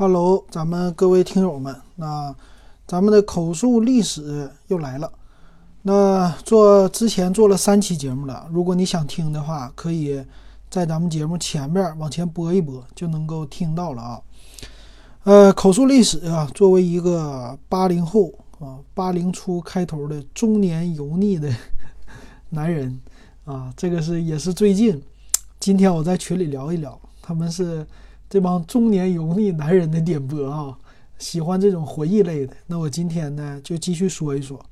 [0.00, 2.32] Hello，咱们各位听友们，那
[2.86, 5.12] 咱们的口述历史又来了。
[5.82, 10.24] 那做之前做了三期节目了，如果你想听的话，可以
[10.70, 14.22] 在咱们节目前面往前播一播，就能够听到了啊。
[15.24, 21.52] 呃，口述历史啊，作为一个八零后啊，八零初开头的中年油腻的
[22.50, 23.00] 男人
[23.44, 25.02] 啊，这个是也是最近，
[25.58, 27.84] 今天我在群里聊一聊，他们是。
[28.28, 30.76] 这帮中年油腻男人的点播啊，
[31.18, 32.54] 喜欢这种回忆类的。
[32.66, 34.62] 那我今天呢，就继续说一说。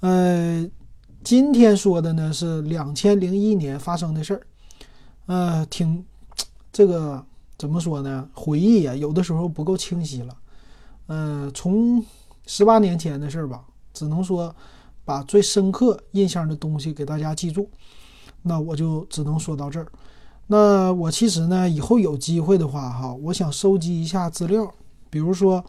[0.00, 0.68] 呃，
[1.24, 4.46] 今天说的呢是两千零一年发生的事儿。
[5.26, 6.04] 呃，挺
[6.72, 7.24] 这个
[7.58, 8.28] 怎么说呢？
[8.32, 10.36] 回忆啊，有的时候不够清晰了。
[11.06, 12.04] 呃，从
[12.46, 14.54] 十八年前的事儿吧，只能说
[15.04, 17.68] 把最深刻印象的东西给大家记住。
[18.42, 19.86] 那我就只能说到这儿。
[20.48, 24.70] 那我其实呢，以后有机会的话，哈，我想收集一下资料，
[25.08, 25.64] 比如说，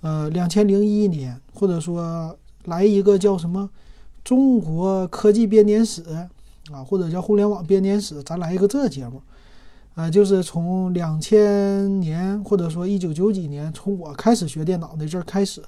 [0.00, 3.70] 呃，两千零一年，或者说来一个叫什么
[4.24, 6.02] 中国科技编年史
[6.72, 9.22] 啊，或者叫互联网编年史，咱来一个这节目，
[9.94, 15.62] 啊，就是从两千年或者说一九九几年，从我开始学电脑那阵儿开始，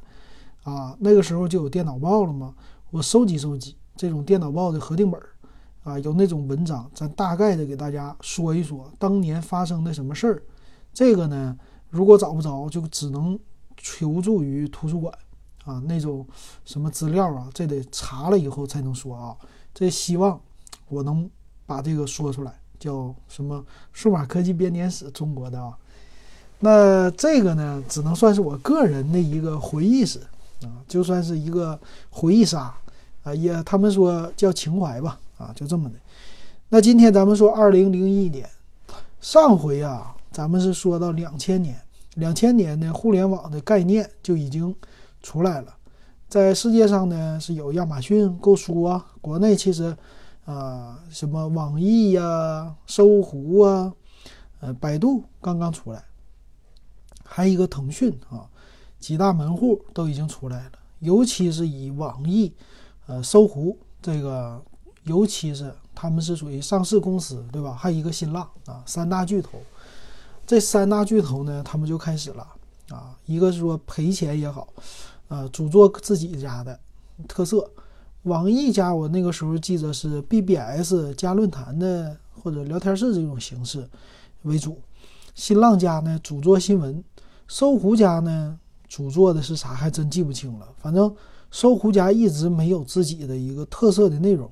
[0.64, 2.54] 啊，那个时候就有电脑报了嘛，
[2.90, 5.28] 我收集收集这种电脑报的核定本儿。
[5.86, 10.42] 啊，有那种文章，咱大概的给大家说一说当年发生的什么事儿。
[10.92, 11.56] 这个呢，
[11.90, 13.38] 如果找不着，就只能
[13.76, 15.16] 求助于图书馆
[15.64, 16.26] 啊，那种
[16.64, 19.36] 什么资料啊，这得查了以后才能说啊。
[19.72, 20.40] 这希望
[20.88, 21.30] 我能
[21.66, 23.58] 把这个说出来，叫什么
[23.92, 25.72] 《数码科技编年史》中国的啊。
[26.58, 30.18] 那这个呢，只能算是我个人的一个回忆史
[30.62, 31.78] 啊，就算是一个
[32.10, 32.74] 回忆杀
[33.22, 35.20] 啊，也他们说叫情怀吧。
[35.36, 35.96] 啊，就这么的。
[36.68, 38.48] 那今天咱们说二零零一年，
[39.20, 41.80] 上回啊，咱们是说到两千年，
[42.14, 44.74] 两千年呢互联网的概念就已经
[45.22, 45.72] 出来了。
[46.28, 49.96] 在世界上呢，是有亚马逊购书啊，国内其实
[50.44, 53.92] 啊，什么网易呀、搜狐啊、
[54.60, 56.02] 呃，百度刚刚出来，
[57.24, 58.48] 还有一个腾讯啊，
[58.98, 60.72] 几大门户都已经出来了。
[60.98, 62.52] 尤其是以网易、
[63.06, 64.60] 呃，搜狐这个。
[65.06, 67.72] 尤其是他们是属于上市公司，对吧？
[67.74, 69.58] 还有一个新浪啊，三大巨头。
[70.46, 72.46] 这三大巨头呢，他们就开始了
[72.90, 74.68] 啊，一个是说赔钱也好，
[75.28, 76.78] 呃，主做自己家的
[77.26, 77.68] 特色。
[78.24, 83.88] 网易家我那个时候记得是 BBS 加论坛的或者聊天室这种形式
[84.42, 84.80] 为主。
[85.36, 87.02] 新浪家呢主做新闻，
[87.46, 88.58] 搜狐家呢
[88.88, 90.66] 主做的是啥还真记不清了。
[90.78, 91.14] 反正
[91.52, 94.50] 搜狐家一直没有自己的一个特色的内容。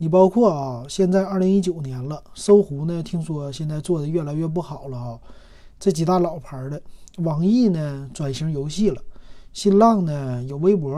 [0.00, 5.18] 你包括啊，现在二零一九年了，搜狐呢，听说现在做的越来越不好了啊。
[5.80, 6.80] 这几大老牌的，
[7.18, 9.02] 网易呢转型游戏了，
[9.52, 10.94] 新浪呢有微博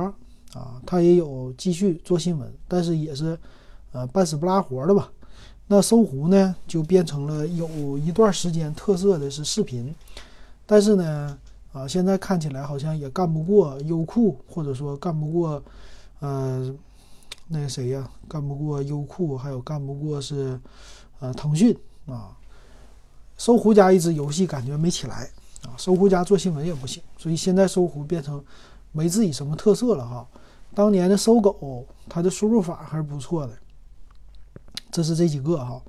[0.52, 3.38] 啊，它也有继续做新闻，但是也是
[3.92, 5.10] 呃半死不拉活的吧。
[5.66, 9.94] 那搜狐呢就变成了有一段时间特色的是视频，
[10.66, 11.38] 但是呢
[11.72, 15.62] 啊现在看起来好像也干不过优酷，或者说干不过
[16.18, 16.74] 呃。
[17.52, 20.58] 那个谁呀，干不过优酷，还有干不过是，
[21.18, 22.30] 呃，腾讯啊。
[23.36, 25.28] 搜狐家一直游戏感觉没起来
[25.64, 28.40] 啊，搜狐家做新闻也不行，所以现在搜狐变成
[28.92, 30.24] 没自己什么特色了哈。
[30.74, 33.52] 当年的搜狗，它的输入法还是不错的。
[34.92, 35.82] 这是这几个哈。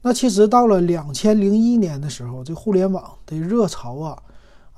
[0.00, 4.22] 那其实到了两千零一年的时候，这互联网的热潮啊，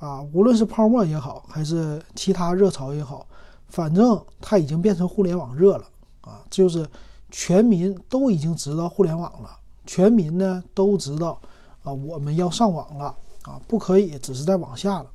[0.00, 3.24] 啊，无论是泡沫也好，还是其他热潮也好，
[3.68, 5.84] 反正它已经变成互联网热了。
[6.22, 6.86] 啊，就是
[7.30, 9.50] 全民都已经知道互联网了，
[9.86, 11.40] 全民呢都知道
[11.82, 15.10] 啊，我们要上网了啊，不可以只是在网下了。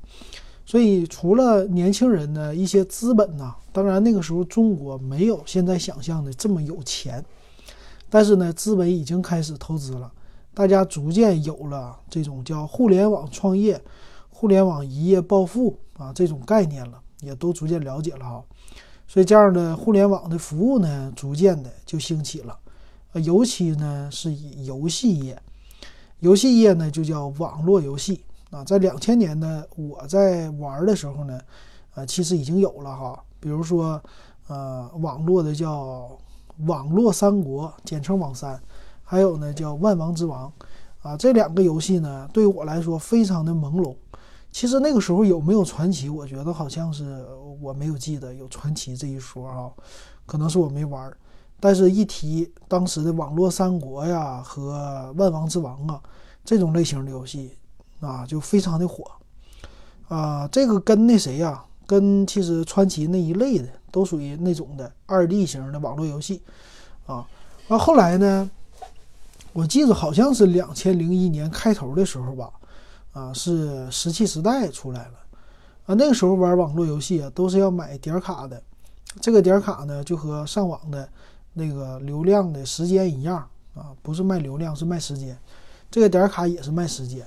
[0.66, 7.24] 所以除了年轻人呢，一些资本呢，当然那个时候中国没有现在想象的这么有钱，
[8.10, 10.12] 但是呢，资本已经开始投资了，
[10.52, 13.82] 大家逐渐有了这种叫互联网创业、
[14.28, 18.44] 互联网一夜暴富啊这种概念了，也都逐渐了解了哈。
[19.08, 22.54] 所以这样的互联网的服务呢，逐渐的就兴起了，
[23.14, 25.42] 呃，尤其呢是以游戏业，
[26.20, 28.62] 游戏业呢就叫网络游戏啊。
[28.62, 31.40] 在两千年呢，我在玩的时候呢，
[31.94, 33.98] 呃，其实已经有了哈，比如说，
[34.46, 36.10] 呃，网络的叫
[36.66, 38.60] 网络三国，简称网三，
[39.02, 40.52] 还有呢叫万王之王，
[41.00, 43.96] 啊，这两个游戏呢，对我来说非常的朦胧。
[44.50, 46.08] 其实那个时候有没有传奇？
[46.08, 47.24] 我觉得好像是
[47.60, 49.70] 我没有记得有传奇这一说啊，
[50.26, 51.12] 可能是我没玩。
[51.60, 56.00] 但是，一提当时的网络三国呀和万王之王啊
[56.44, 57.50] 这种类型的游戏
[57.98, 59.04] 啊，就非常的火。
[60.08, 66.42] 啊，这个跟那谁呀，跟其实传奇那一类的都属于那种的二 D 型的网络游戏
[67.06, 67.26] 啊。
[67.66, 68.48] 完后来呢，
[69.52, 72.52] 我记得好像是两千零一年开头的时候吧，
[73.18, 75.14] 啊，是石器时代出来了
[75.86, 75.94] 啊。
[75.94, 78.62] 那个时候玩网络游戏啊，都是要买点卡的，
[79.20, 81.08] 这个点卡呢，就和上网的
[81.52, 83.44] 那个流量的时间一样
[83.74, 85.36] 啊，不是卖流量，是卖时间。
[85.90, 87.26] 这个点卡也是卖时间。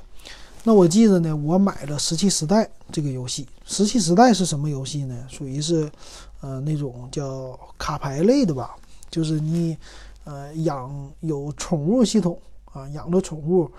[0.64, 3.44] 那我记得呢，我买了《石器时代》这个游戏。
[3.66, 5.26] 《石器时代》是什么游戏呢？
[5.28, 5.92] 属于是，
[6.40, 8.76] 呃，那种叫卡牌类的吧。
[9.10, 9.76] 就是你，
[10.24, 12.40] 呃，养有宠物系统
[12.72, 13.70] 啊，养了宠物，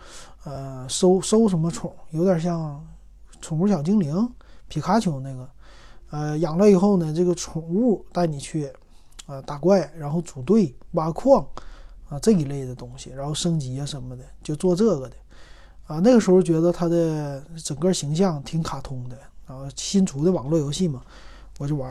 [0.45, 2.85] 呃，收收什么宠，有点像
[3.41, 4.29] 宠物小精灵、
[4.69, 5.49] 皮卡丘那个。
[6.11, 8.71] 呃，养了以后呢，这个宠物带你去，
[9.27, 11.47] 呃，打怪，然后组队、挖矿
[12.09, 15.17] 啊这一类的东西，然后升级啊什么的，就做这个的。
[15.87, 21.03] 啊，那个时候觉得它的整个形象挺卡通的，然后新出的网络游戏嘛，
[21.59, 21.91] 我就玩。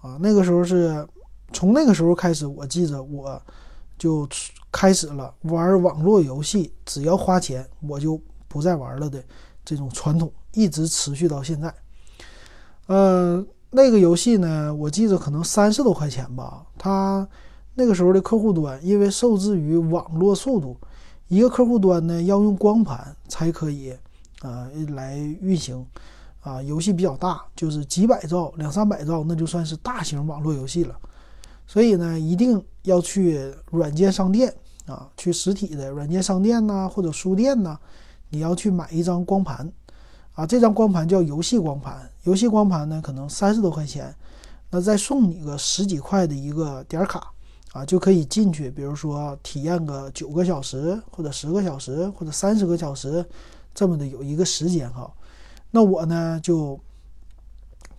[0.00, 1.06] 啊，那个时候是
[1.52, 3.40] 从那个时候开始，我记着我
[3.96, 4.28] 就
[4.72, 9.22] 开始了玩网络游戏，只要花钱我就不再玩了的
[9.64, 11.72] 这种传统，一直持续到现在。
[12.86, 17.28] 呃，那个游戏呢，我记着可能三十多块钱吧，它
[17.74, 20.76] 那个时候的客户端因为受制于网络速度。
[21.28, 23.94] 一个客户端呢，要用光盘才可以，
[24.42, 25.86] 呃，来运行，
[26.40, 30.94] 啊，游戏比较大，就是几百兆、两三百兆，那就算是大型网络游戏了。
[31.66, 34.52] 所以呢，一定要去软件商店
[34.92, 37.78] 啊，去实体的软件商店呐，或者书店呐，
[38.28, 39.72] 你要去买一张光盘，
[40.34, 44.14] 啊，这张光盘叫游戏光盘，游戏光盘呢，可能三十多块钱，
[44.70, 47.32] 那再送你个十几块的一个点卡。
[47.72, 53.24] 啊，就可以进去，比如说体验个九个小时，或者十个小时，或者三十个小时，
[53.74, 55.10] 这么的有一个时间哈。
[55.70, 56.78] 那我呢就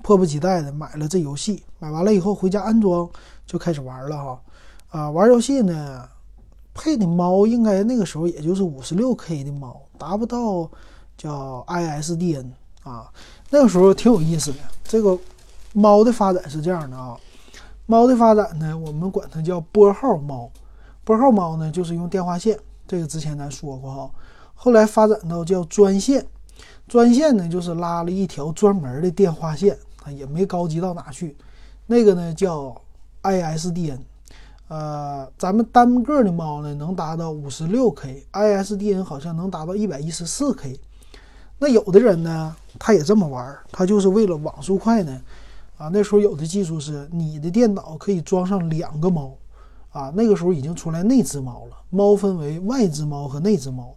[0.04, 3.10] 迫不及待的买了这游戏，买完了以后回家安装
[3.48, 4.42] 就开始玩了哈。
[4.92, 6.08] 啊，玩游戏呢
[6.74, 10.70] 配的猫应该那个时候也就是五十六 K 的猫，达不到
[11.18, 12.52] 叫 ISDN
[12.84, 13.12] 啊。
[13.50, 15.18] 那个时候挺有意思的，这个
[15.74, 17.16] 猫的发展是这样的啊。
[17.86, 20.50] 猫的发展呢，我们管它叫拨号猫。
[21.04, 24.12] 拨号猫呢，就是用电话线，这个之前咱说过哈。
[24.56, 26.26] 后来发展到叫专线，
[26.88, 31.36] 专线呢就是拉了一条专门的电话线，啊也没高级到哪去。
[31.86, 32.74] 那个呢叫
[33.22, 34.00] ISDN，
[34.68, 40.80] 呃，咱们单个的猫呢能达到五十六 K，ISDN 好像能达到一百一十四 K。
[41.60, 45.22] 那有的人呢，他也这么玩，他就是为了网速快呢。
[45.78, 49.36] 啊，那时候有的技术是你的电脑可以装上两个猫，
[49.92, 51.78] 啊，那个时候已经出来内置猫了。
[51.90, 53.94] 猫分为外置猫和内置猫，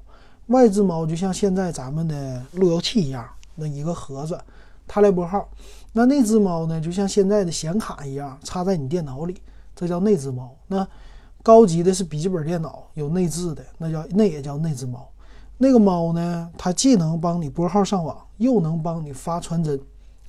[0.46, 4.40] 外置猫就像现在咱们的路由器一样，那一个盒子，
[4.88, 5.48] 它来拨号。
[5.92, 9.40] 那内置猫呢，就像现在的显卡一样，插在你电脑里，
[9.76, 10.52] 这叫内置猫。
[10.66, 10.84] 那
[11.44, 15.08] 高级的是笔记本电脑有内置的，那叫那也叫内置猫。
[15.58, 19.80] 那个猫呢，它既能帮你拨号上网，又能帮你发传真。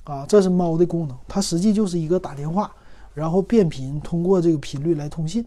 [0.04, 2.72] 啊，这是猫的功能，它实际就是一个打电话，
[3.12, 5.44] 然后变频，通过这个频率来通信。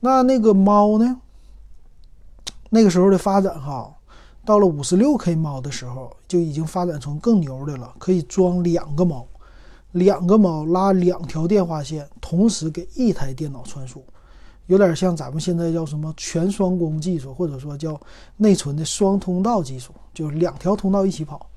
[0.00, 1.20] 那那个猫呢？
[2.70, 3.94] 那个时候的发展哈，
[4.44, 9.26] 到了五十六 K 猫的时候，就已经发展成更牛的了，可以装两个猫，
[9.92, 14.04] 两个猫拉两条电话线，同时给一台电脑传输，
[14.66, 17.98] 有点像咱们现在叫什么全双工技术，或者说叫
[18.36, 21.48] 内存的双通道技术，就是两条通道一起跑。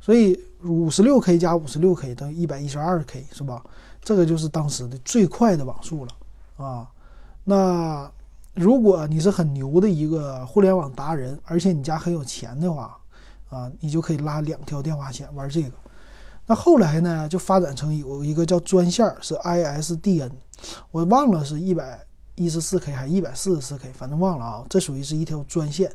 [0.00, 3.64] 所以五十六 K 加五十六 K 等于一百一十二 K 是吧？
[4.02, 6.12] 这个就是当时的最快的网速了
[6.56, 6.86] 啊。
[7.44, 8.10] 那
[8.52, 12.98] 如果你是很牛的一个互联网达人，而且你家很有钱的话
[13.48, 15.70] 啊，你就可以拉两条电话线玩这个。
[16.46, 20.30] 那后来呢，就发展成有一个叫专线，是 ISDN，
[20.90, 22.00] 我忘了是一百
[22.34, 24.64] 一十四 K 还是一百四十四 K，反正忘了啊。
[24.68, 25.90] 这属于是一条专线。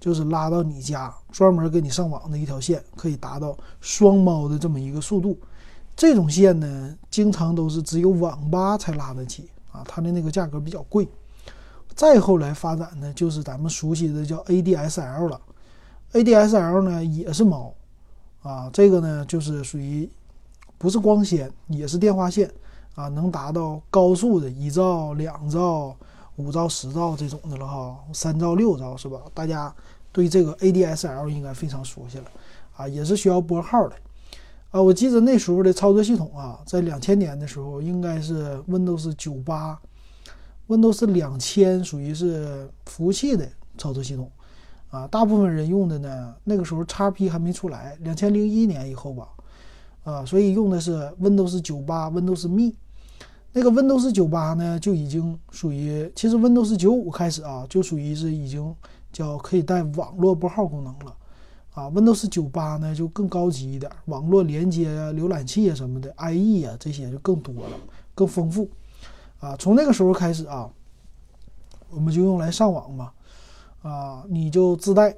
[0.00, 5.38] 就是拉到你家，专门给你上网的一条线，可以达到双猫的这么一个速度。
[5.94, 11.06] 这种线呢，经常都是只有网吧才拉得起啊，它的那个价格比较贵。
[11.94, 15.40] 再后来发展呢，就是咱们熟悉的叫 ADSL 了。
[16.14, 17.72] ADSL 呢也是猫
[18.42, 20.08] 啊，这个呢就是属于
[20.78, 22.50] 不是光纤，也是电话线
[22.94, 25.96] 啊，能达到高速的一兆、两兆。
[26.36, 29.20] 五兆、十兆这种的了哈，三兆、六兆是吧？
[29.34, 29.72] 大家
[30.10, 32.24] 对这个 ADSL 应该非常熟悉了
[32.74, 33.96] 啊，也是需要拨号的
[34.70, 34.80] 啊。
[34.80, 39.78] 我记得那时候的操作系统啊，在两千年的时候应该是 Windows 九八
[40.68, 43.46] ，Windows 两千属于是服务器的
[43.76, 44.28] 操作系统
[44.92, 49.28] 啊，大部分人用的呢，那个时候 XP 还没出来，两千零一年以后吧，
[50.04, 52.74] 啊，所以用的是 Windows 九八、Windows Me。
[53.54, 58.74] 那个 Windows 九八呢，就已经属于，其实 Windows 九五开始啊，就属于是已经
[59.10, 61.16] 叫可以带网络拨号功能了。
[61.72, 67.76] 啊，Windows 九八呢就更高级一点，网络连接啊、浏览器啊什么的，IE 啊这些就更多了，
[68.14, 68.68] 更丰富。
[69.40, 70.68] 啊，从那个时候开始啊，
[71.88, 73.10] 我们就用来上网嘛。
[73.82, 75.14] 啊，你就自带。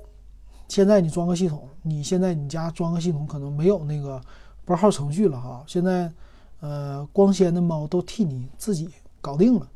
[0.69, 4.21] 现在你装个系统，你现在你家装个系统可能没有那个
[4.65, 5.63] 拨号程序了哈。
[5.67, 6.11] 现在，
[6.61, 8.89] 呃，光纤的猫都替你自己
[9.21, 9.69] 搞定了。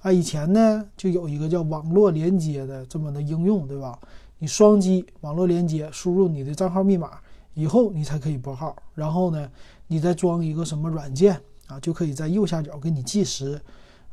[0.00, 3.98] 啊，以前呢就有一个叫网络连接的这么的应用，对吧？
[4.38, 7.18] 你双击网络连接，输入你的账号密码
[7.52, 8.74] 以后，你才可以拨号。
[8.94, 9.46] 然后呢，
[9.86, 13.60] 你再装一个什么软件啊，就可以在右下角给你计时，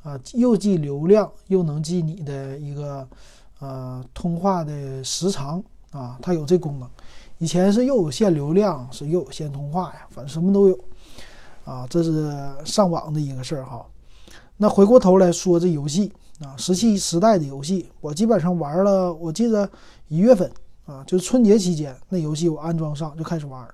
[0.03, 3.07] 啊，又记流量，又能记你的一个
[3.59, 6.89] 呃通话的时长啊，它有这功能。
[7.37, 10.79] 以前是又有限流量，是又有限通话呀，反正什么都有
[11.63, 11.85] 啊。
[11.89, 12.33] 这是
[12.65, 13.85] 上网的一个事儿哈。
[14.57, 16.11] 那回过头来说这游戏。
[16.45, 19.11] 啊，石器时代的游戏，我基本上玩了。
[19.11, 19.67] 我记得
[20.07, 20.47] 一月份
[20.85, 23.67] 啊，就是春节期间，那游戏我安装上就开始玩，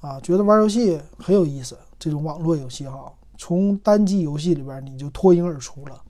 [0.00, 1.78] 啊，觉得玩游戏很有意思。
[2.00, 6.02] 这种网络游戏哈，从单机游戏里边你就脱颖而出了。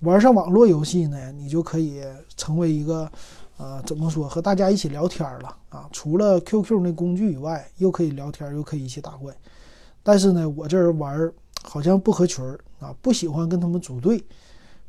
[0.00, 2.02] 玩上网络游戏呢，你就可以
[2.36, 3.10] 成为一个，
[3.56, 5.88] 呃，怎么说，和大家一起聊天了啊。
[5.92, 9.34] 除了 QQ 那工具以外，又可以聊天，又可以一起打怪。
[10.02, 14.24] 但是呢，我这人玩好像不合群儿啊，不喜欢跟他们组队。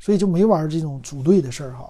[0.04, 1.88] 所以就没玩这种组队的事儿哈。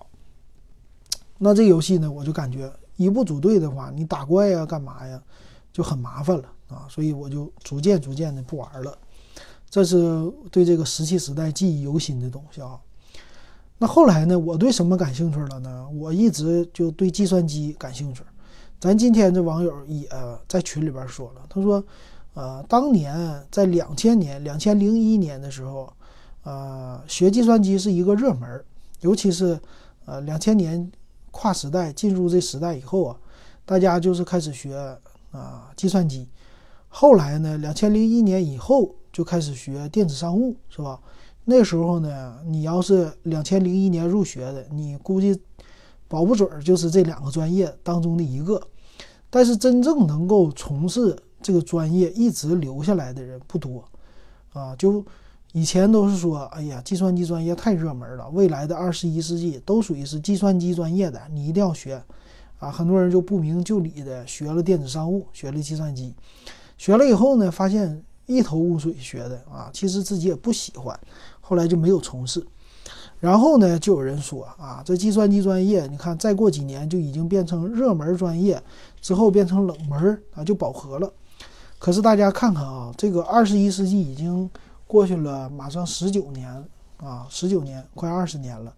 [1.39, 5.19] 那这游戏呢，我就感觉一不组队的话，你打怪呀、干嘛呀，
[5.73, 6.85] 就很麻烦了啊。
[6.91, 8.99] 所以我就逐渐逐渐的不玩了。
[9.71, 12.79] 这是对这个石器时代记忆犹新的东西啊。
[13.79, 15.89] 那后来呢，我对什么感兴趣了呢？
[15.95, 18.23] 我一直就对计算机感兴趣。
[18.81, 20.09] 咱今天这网友也
[20.49, 21.85] 在群里边说了，他说，
[22.35, 25.93] 呃，当年在两千年、两千零一年的时候。
[26.45, 28.65] 呃，学计算机是一个热门，
[29.03, 29.57] 尤其是
[30.07, 30.91] 呃两千年
[31.31, 33.17] 跨时代进入这时代以后啊，
[33.65, 34.77] 大家就是开始学
[35.31, 36.29] 啊计算机。
[36.89, 40.99] 后来呢，两千零一年以后就开始学电子商务，是吧？
[41.45, 45.41] 那时候呢，你要是两千零一年入学的，你估计
[46.09, 48.61] 保不准儿就是这两个专业当中的一个。
[49.31, 53.85] 但是真正能够从事这个专业一直留下来的人不多
[54.53, 55.05] 啊，就。
[55.55, 62.03] 以前都是说，哎呀，计算机专业太热门了，未来的二十一世纪都属于是计算机专业的，你一定要学，
[62.59, 66.15] 啊，很多人就不明就里的学了电子商务，学了计算机，
[66.79, 70.99] 学了以后呢，发现一头雾水，学的啊，其实自己也不喜欢，
[71.43, 72.43] 后来就没有从事。
[73.21, 78.59] 然后呢，就有人说啊，这计算机专业，你看再过几年就已经变成热门专业，
[79.03, 81.13] 之后变成冷门啊，就饱和了。
[81.79, 84.49] 可是大家看看啊，这个二十一世纪已经。
[84.85, 86.53] 过去了，马上十九年
[86.99, 88.71] 啊，十九年，快二十年了。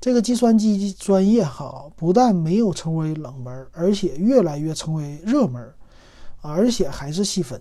[0.00, 5.72] 这个计算机专业哈，不但没有成为冷门，而且越来越成为热门，
[6.40, 7.60] 而且还是细分。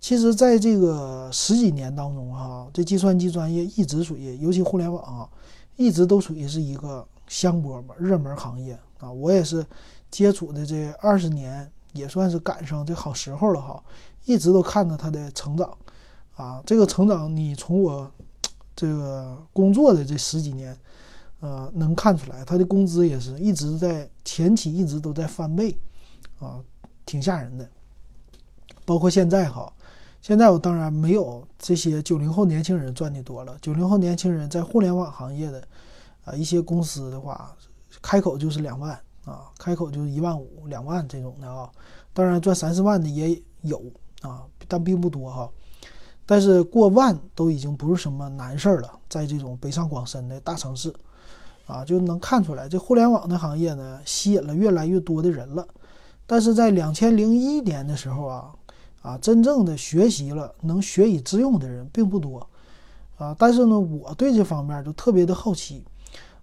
[0.00, 5.28] 其实，在这个十几年当中哈，这计算机专业一直属于，尤其互联网啊，
[5.76, 9.10] 一直都属于是一个香饽饽、热门行业啊。
[9.10, 9.66] 我也是
[10.10, 13.82] 接触的这二十年，也算是赶上这好时候了哈，
[14.24, 15.76] 一直都看着它的成长。
[16.36, 18.08] 啊，这个成长，你从我
[18.76, 20.78] 这个工作的这十几年，
[21.40, 25.76] 呃，能看出来，他的工资也是一直在前期一直都在翻倍，
[26.38, 26.62] 啊，
[27.04, 27.68] 挺吓人的。
[28.84, 29.70] 包括现在哈，
[30.20, 33.56] 现在我当然没有这些九零后年轻人赚的多了。
[33.62, 35.62] 九零后年轻人在互联网行业的
[36.24, 37.54] 啊一些公司的话，
[38.02, 41.70] 开口就是两万啊，开口就是一万五、两万这种的啊。
[42.12, 43.80] 当然赚三四万的也有
[44.22, 45.48] 啊，但并不多哈。
[46.26, 50.92] 但是过万都已经不是什么难事儿了，在这种北上广深的大城市，
[51.66, 55.66] 啊，就能看出来，这互联网的行业呢，吸引了越来越多的人了。
[56.26, 58.52] 但是在两千零一年的时候啊，
[59.02, 62.46] 啊，真正的学习了能学以致用的人并不多，
[63.16, 65.84] 啊，但是呢，我对这方面就特别的好奇，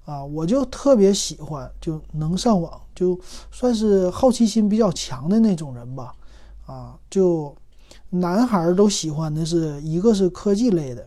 [0.05, 3.19] 啊，我就特别喜欢就能上网，就
[3.51, 6.13] 算是好奇心比较强的那种人吧，
[6.65, 7.55] 啊，就。
[8.09, 11.05] 男孩都喜欢的是一个是科技类的，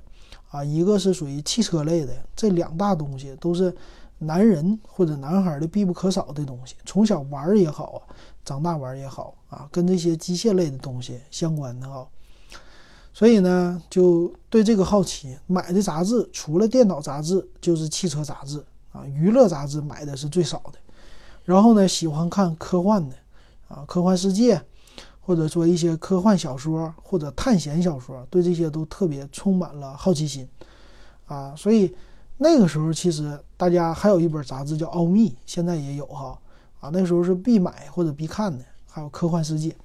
[0.50, 3.74] 啊，一个是属于汽车类的，这两大东西都是
[4.18, 6.74] 男人或者男孩的必不可少的东西。
[6.84, 7.98] 从小玩也好啊，
[8.44, 12.06] 长大玩也好啊，跟这些机械类的东西相关的哈。
[13.12, 20.78] 所以呢，就对这个好奇，买的杂志除了电脑杂志就是汽车杂志啊，娱乐杂志买的是最少的。
[21.44, 23.16] 然后呢，喜欢看科幻的
[23.66, 24.62] 啊，科幻世界，
[25.20, 30.46] 或者说一些科幻小说或者探险小说，对这些都特别充满了好奇心
[31.26, 31.54] 啊。
[31.56, 31.92] 所以
[32.36, 36.38] 那个时候，其实大家还有一本杂志叫《奥秘》，现在也有哈
[36.80, 38.64] 啊，那时候是必买或者必看的。
[38.90, 39.76] 还有科幻世界，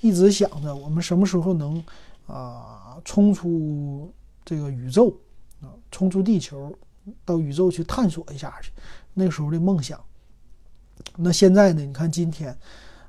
[0.00, 1.82] 一直想着我们什么时候能
[2.26, 4.10] 啊冲出
[4.44, 5.14] 这个宇宙
[5.60, 6.72] 啊，冲出地球，
[7.24, 8.70] 到宇宙去探索一下去。
[9.14, 10.00] 那时候的梦想。
[11.16, 11.82] 那现在呢？
[11.82, 12.56] 你看今天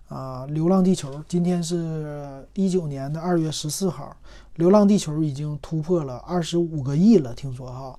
[0.10, 4.15] 啊，《流浪地球》今天是一九年的二月十四号，
[4.56, 7.98] 《流浪地球》已经突破了二十五个亿了，听说哈，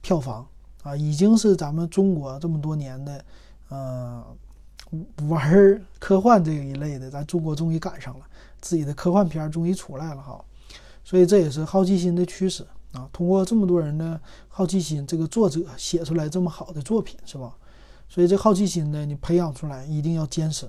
[0.00, 0.46] 票房
[0.82, 3.24] 啊，已经是咱们中国这么多年的
[3.68, 4.24] 呃。
[5.28, 8.24] 玩科幻这一类的，咱中国终于赶上了，
[8.60, 10.42] 自己的科幻片儿终于出来了哈，
[11.04, 13.08] 所以这也是好奇心的驱使啊。
[13.12, 14.18] 通过这么多人的
[14.48, 17.54] 好奇心，这个作者写出来这么好的作品，是吧？
[18.08, 20.66] 所以这好奇心呢，你培养出来一定要坚持。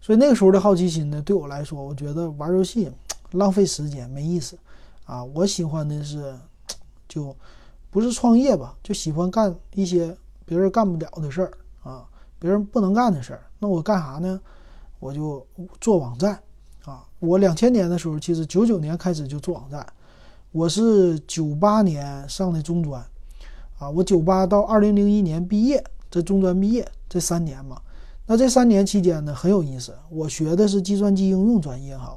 [0.00, 2.90] 所以那个时候的好奇心呢，对我来说，我觉得玩游戏
[3.32, 4.58] 浪费时间没意思
[5.04, 5.22] 啊。
[5.22, 6.34] 我喜欢的是，
[7.06, 7.36] 就
[7.90, 12.08] 不是创业吧，就喜欢干一些别人干不了的事儿啊。
[12.44, 14.38] 别人不能干的事儿，那我干啥呢？
[15.00, 15.46] 我就
[15.80, 16.38] 做网站
[16.84, 17.02] 啊！
[17.18, 19.86] 我两千年的时候，其实九九年开始就做网站。
[20.52, 23.02] 我是九八年上的中专
[23.78, 27.80] 啊，我九八到二零零一年毕业，这中专毕业这三年嘛。
[28.26, 29.94] 那这三年期间呢，很有意思。
[30.10, 32.14] 我学的是计算机应用专业哈，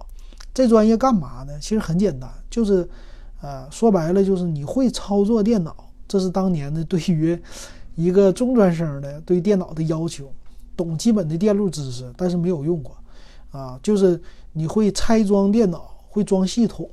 [0.53, 1.57] 这专业干嘛呢？
[1.61, 2.85] 其实很简单，就是
[3.41, 5.73] 呃，说白了就是你会操作电脑，
[6.05, 7.41] 这是当年的对于。
[7.97, 10.31] 一个中专生的对电脑的要求，
[10.75, 12.95] 懂基本的电路知识，但是没有用过，
[13.49, 14.21] 啊，就是
[14.53, 16.87] 你会拆装电脑，会装系统，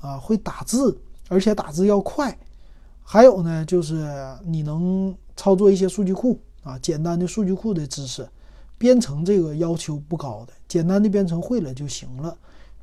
[0.00, 2.34] 啊，会打字，而且打字要快，
[3.02, 4.08] 还有呢，就是
[4.42, 8.26] 你能操作一些数据库，啊，简单的数据库的知识，
[8.78, 12.34] 编程这个要求不高的，简单的编程会了就行了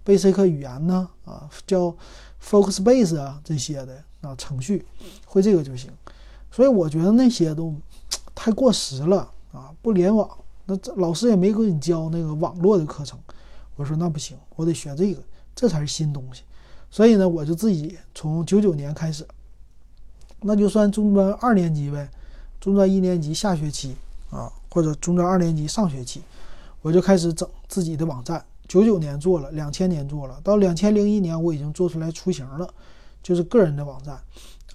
[0.06, 1.96] ，Basic 语言呢，啊，叫
[2.40, 4.86] Focusbase 啊这些的啊程序，
[5.26, 5.90] 会这个就行。
[6.52, 7.74] 所以我觉得那些都
[8.34, 9.72] 太过时了啊！
[9.82, 10.30] 不联网，
[10.66, 13.18] 那这老师也没给你教那个网络的课程。
[13.76, 15.22] 我说那不行，我得学这个，
[15.56, 16.42] 这才是新东西。
[16.90, 19.28] 所以呢，我就自己从九九年开始，
[20.42, 22.10] 那就算中专二年级呗，
[22.60, 23.96] 中专一年级下学期
[24.32, 26.22] 啊，或者中专二年级上学期，
[26.82, 28.44] 我就开始整自己的网站。
[28.68, 32.68] 九九年做了，两千年做了，到两千零一年我已经做出来雏形了，
[33.24, 34.20] 就是个人的网站。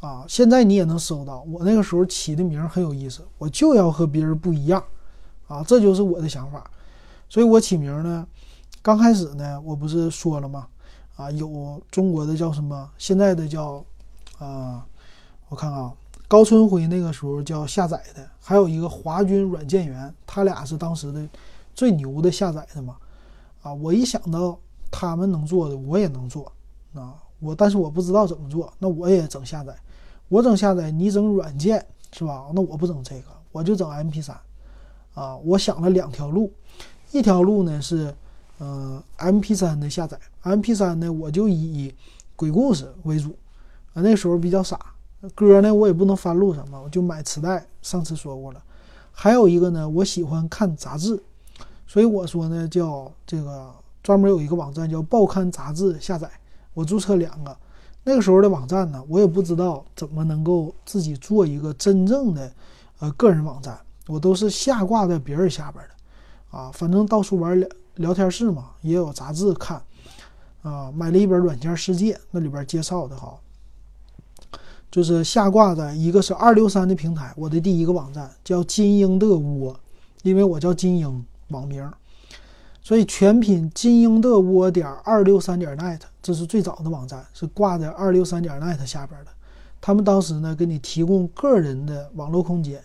[0.02, 1.42] 啊，现在你也能搜到。
[1.42, 4.82] 我那个时候起的名很有意思，我就要和别人不一样，
[5.46, 6.68] 啊，这就是我的想法。
[7.28, 8.26] 所以我起名呢，
[8.82, 10.66] 刚开始呢，我不是说了吗？
[11.14, 13.84] 啊，有中国的叫什么，现在的叫，
[14.38, 14.84] 啊，
[15.48, 15.92] 我看啊，
[16.26, 21.28] 高春辉那个时候叫下载的，还有一个华军软件园，他俩是当时的
[21.76, 22.96] 最牛的下载的嘛。
[23.62, 24.58] 啊，我一想到
[24.90, 26.50] 他们能做的，我也能做，
[26.92, 29.72] 啊，我但是我不知道怎么做，那我也整下载。
[30.32, 32.46] 我整下载，你整软件是吧？
[32.54, 34.32] 那我不整这个，我就整 MP3，
[35.12, 36.50] 啊，我想了两条路，
[37.10, 38.14] 一条路呢是，
[38.56, 41.94] 呃，MP3 的下载，MP3 呢我就以
[42.34, 43.36] 鬼故事为主，
[43.92, 44.80] 啊，那时候比较傻，
[45.34, 47.66] 歌呢我也不能翻录什么，我就买磁带。
[47.82, 48.62] 上次说过了，
[49.12, 51.22] 还有一个呢，我喜欢看杂志，
[51.86, 53.70] 所以我说呢叫这个
[54.02, 56.30] 专门有一个网站叫报刊杂志下载，
[56.72, 57.54] 我注册两个。
[58.04, 62.52] 那个时候的网站呢，我也不知道怎么能够自己做一个真正的，
[62.98, 69.80] 呃，个人网站，我都是下挂在别人下边的，啊，反正到处玩聊聊天室嘛，也有杂志看，
[70.62, 73.38] 啊，买了一本《软件世界》，那里边介绍的哈，
[74.90, 79.78] 就是下挂在一个是二六三的平台，我的第一个网站叫金鹰的窝，
[80.22, 81.88] 因为我叫金鹰网名。
[82.84, 89.30] 所以全品金鹰的窝点二六三点 net，这是最早的网站，是挂在二六三点 net 下边的。
[89.80, 92.82] 他们当时呢，给你提供个人的网络空间，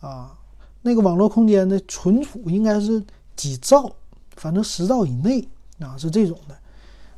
[0.00, 0.36] 啊，
[0.82, 3.00] 那个网络空间的存储应该是
[3.36, 3.88] 几兆，
[4.34, 5.46] 反正十兆以内
[5.78, 6.56] 啊，是这种的。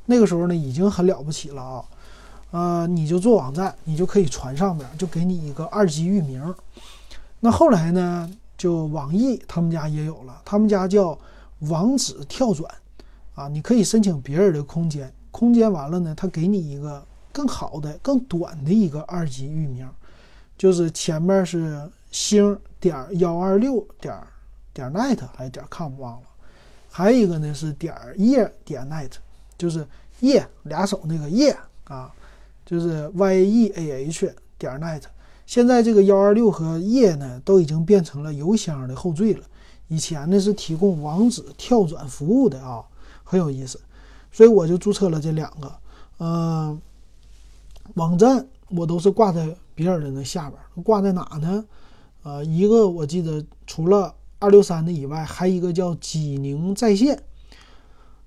[0.05, 1.85] 那个时候呢，已经很了不起了啊，
[2.51, 6.55] 呃，你就做网站，你就可以传上面，就给你一个二级域名。
[7.41, 11.19] 那后来呢，就网易他们家也有了，他们家叫。
[11.69, 12.69] 网址跳转，
[13.35, 19.89] 啊，你可以申请别人的空间，空间完了呢，他给你一个更好的、更短的一个二级域名，
[20.59, 24.15] 就是前面是星点幺二六点
[24.75, 26.27] 点 net 还是点 com 忘了，
[26.91, 29.13] 还有一个呢是点页点 net，
[29.57, 29.87] 就是
[30.21, 32.13] 页俩手那个页啊，
[32.67, 35.03] 就是 y e a h 点 net。
[35.47, 39.45] 现在这个幺二六和页呢都已经变成了邮箱的后缀了。
[39.93, 42.83] 以前呢是提供网址跳转服务的啊，
[43.23, 43.79] 很有意思，
[44.33, 45.71] 所以我就注册了这两个。
[46.19, 46.81] 嗯，
[47.97, 51.63] 网站我都是挂在别人的那下边，挂在哪呢？
[52.23, 57.23] 呃，一个我记得除了二六三的以外，还一个叫济宁在线，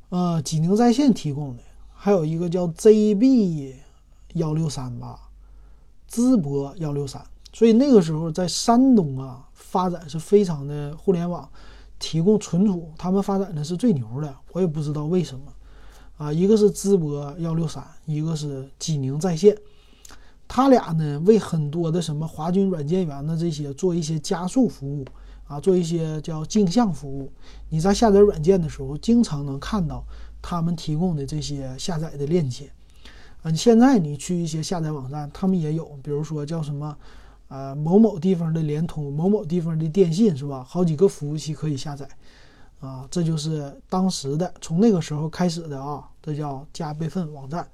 [0.09, 1.63] 呃，济宁在线提供的，
[1.95, 3.73] 还有一个叫 ZB
[4.33, 5.29] 幺六三吧，
[6.11, 7.25] 淄博幺六三。
[7.51, 9.44] 所以那个时候在山东啊，
[9.75, 11.49] 发展是非常的互联网
[11.99, 15.51] 提供存储，他们发展的是最牛的，我也不知道为什么。
[16.17, 19.53] 啊，一个是淄博幺六三，一个是济宁在线，
[20.47, 25.05] 他俩呢为很多的什么华军软件园的这些做一些加速服务
[25.45, 27.29] 啊，做一些叫镜像服务。
[27.67, 30.05] 你在下载软件的时候，经常能看到
[30.41, 32.71] 他们提供的这些下载的链接。
[33.43, 36.97] 啊，现在你去一些下载网站，他们也有，比如说叫什么，
[37.47, 40.65] 呃，某某地方的联通，某某地方的电信，是吧？
[40.67, 42.07] 好几个服务器可以下载。
[42.81, 47.67] 啊，这就是当时的，从那个时候开始的啊，这叫加备份网站。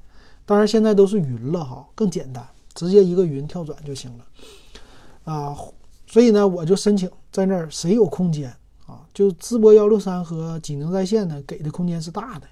[0.46, 4.26] 当然现在都是云了哈，更简单，直接一个云跳转就行了。
[5.24, 5.58] 啊，
[6.08, 8.50] 所以呢，我就申请在那儿，谁有空间
[8.86, 9.02] 啊？
[9.14, 12.48] 就淄博幺六三和济宁在线呢，给的空间是大的，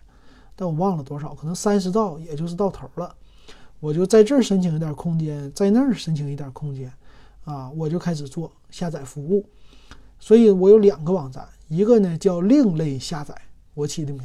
[0.56, 3.14] 但我忘了多少，可能三十兆，也就是到头了。
[3.80, 6.92] 我就在这儿申请一点空间，在那儿申请一点空间，
[7.52, 9.46] 啊，我就开始做下载服务。
[10.20, 11.48] 所以我有两个网站。
[11.70, 13.36] 一个呢叫另类下载，
[13.76, 14.24] 我起的名，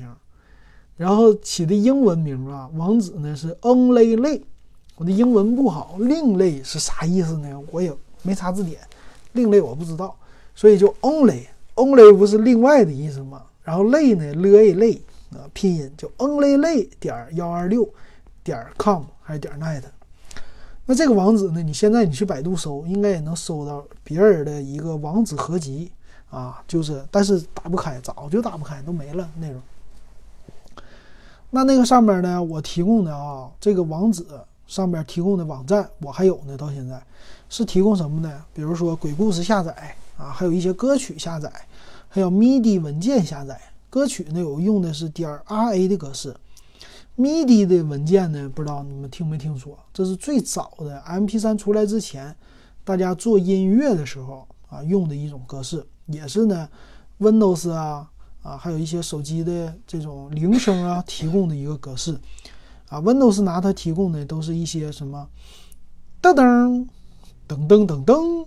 [0.96, 4.42] 然后起的英文名啊，网址呢是 only 类，
[4.96, 7.62] 我的英文不好，另类是啥意思呢？
[7.70, 8.80] 我也没查字典，
[9.32, 10.16] 另类我不知道，
[10.54, 13.42] 所以就 only，only 不是另外的意思吗？
[13.62, 14.94] 然后类呢了一类
[15.32, 17.86] 啊，拼音就 only 类点幺二六
[18.42, 19.82] 点 com 还是点 net，
[20.86, 25.90] 那这个网址呢，你现在你去百度搜，应该也能搜到别人的一个网址合集。
[26.30, 29.62] 啊，就是，但是打不开，早就打不开，都没了内容。
[31.50, 34.26] 那那个上面呢，我提供的啊，这个网址
[34.66, 37.00] 上面提供的网站，我还有呢，到现在
[37.48, 38.44] 是提供什么呢？
[38.52, 41.52] 比如说鬼故事下载啊，还有一些歌曲下载，
[42.08, 43.60] 还有 MIDI 文件下载。
[43.88, 46.34] 歌曲呢，我用的是点 RA 的格式
[47.16, 49.78] ，MIDI 的文件呢，不知道你们听没听说？
[49.92, 52.34] 这是最早的 MP3 出来之前，
[52.82, 55.86] 大家做音乐的时候啊用的一种格式。
[56.06, 56.68] 也是呢
[57.18, 58.10] ，Windows 啊
[58.42, 62.18] 啊，还有一些手机的这种铃声啊提供的一个格式
[62.88, 63.00] 啊。
[63.00, 65.28] Windows 拿它提供的都是一些什么
[66.20, 66.86] 噔噔
[67.48, 68.46] 噔噔噔噔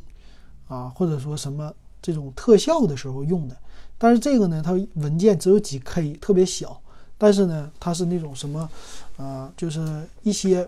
[0.67, 3.57] 啊，或者说什么这种特效的时候用的。
[3.97, 6.79] 但是这个呢，它文件只有几 K，特别小。
[7.17, 8.69] 但是呢，它是那种什么
[9.17, 10.67] 啊，就是一些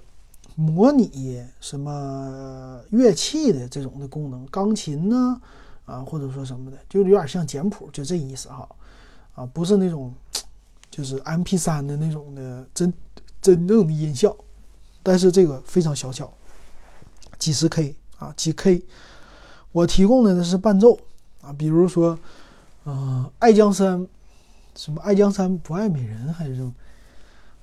[0.55, 5.41] 模拟什么乐器的这种的功能，钢琴呢。
[5.85, 8.69] 啊，或者说什么的，就有点像简谱，就这意思哈，
[9.33, 10.13] 啊，不是那种，
[10.91, 12.93] 就是 M P 三的那种的真
[13.41, 14.37] 真正的音效，
[15.01, 16.31] 但是这个非常小巧，
[17.39, 18.85] 几十 K 啊，几 K，
[19.71, 20.95] 我提供的呢是伴奏
[21.41, 22.15] 啊，比如说，
[22.85, 24.07] 嗯，爱江山，
[24.79, 26.73] 什么爱江山不爱美人还是什么，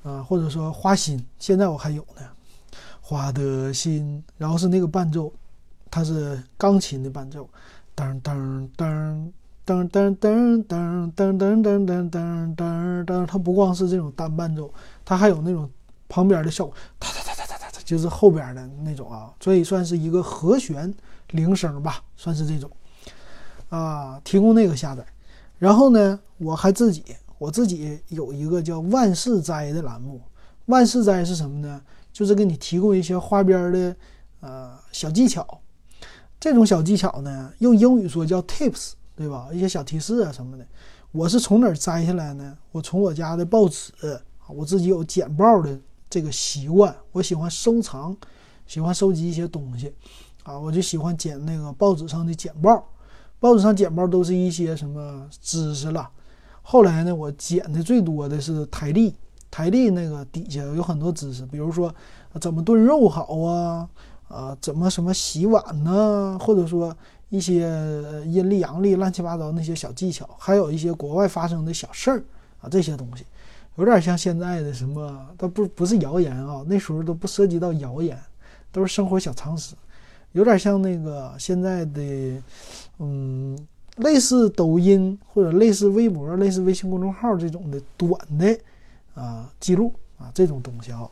[0.02, 2.22] 啊，或者说花心，现在我还有呢，
[3.00, 5.32] 花的心，然后是那个伴奏，
[5.90, 7.48] 它是钢琴的伴奏。
[7.96, 9.32] 噔噔噔
[9.64, 14.70] 噔噔噔噔噔噔噔噔噔噔噔，它不光是这种单伴奏，
[15.02, 15.70] 它还有那种
[16.10, 20.94] 旁边的效果，哒哒哒哒哒哒，就是后边的那种啊，所以算是一个和弦
[21.30, 22.70] 铃声吧，算是这种
[23.70, 25.02] 啊，提供那个下载。
[25.58, 27.02] 然后呢，我还自己
[27.38, 30.20] 我自己有一个叫万事斋的栏目，
[30.66, 31.80] 万事斋是什么呢？
[32.12, 33.96] 就是给你提供一些花边的
[34.40, 35.46] 呃小技巧。
[36.38, 39.48] 这种小技巧呢，用英语说叫 tips，对吧？
[39.52, 40.66] 一些小提示啊什么的。
[41.12, 42.56] 我是从哪儿摘下来呢？
[42.72, 43.92] 我从我家的报纸，
[44.48, 45.78] 我自己有剪报的
[46.10, 48.14] 这个习惯，我喜欢收藏，
[48.66, 49.94] 喜欢收集一些东西，
[50.42, 52.86] 啊，我就喜欢剪那个报纸上的剪报。
[53.38, 56.08] 报纸上剪报都是一些什么知识了。
[56.62, 59.14] 后来呢，我剪的最多的是台历，
[59.50, 61.94] 台历那个底下有很多知识，比如说
[62.40, 63.88] 怎么炖肉好啊。
[64.28, 66.36] 啊，怎么什么洗碗呢？
[66.40, 66.92] 或者说
[67.28, 67.60] 一些
[68.24, 72.24] 阴历阳历乱七八糟那些小技巧，还有一些国外发生的小事儿
[72.60, 73.24] 啊，这些东西
[73.76, 78.20] 有点像现在的什么，它不不是谣言啊，那时候都不涉及到谣言，
[78.72, 79.76] 都是生活小常识，
[80.36, 82.42] 有点像那个现在的，
[82.98, 83.58] 嗯，
[83.96, 88.58] 类似抖音或者类似微博、类似微信公众号这种的短的
[89.14, 91.08] 啊记录啊这种东西啊，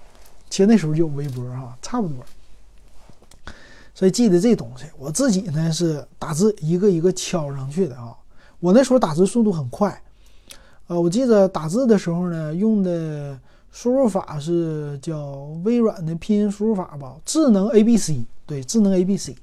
[0.50, 2.18] 其实那时候就有微博哈，差不多。
[3.94, 8.14] 所以记得这东西，我自己呢是打字一个一个敲上去的啊。
[8.60, 10.02] 我那时候打字速度很快，
[10.88, 13.40] 呃，我记得打字的时候呢，用的
[13.72, 19.36] 输入法是叫微软的拼音输入法吧，智能 A B C，对，智能 A B C。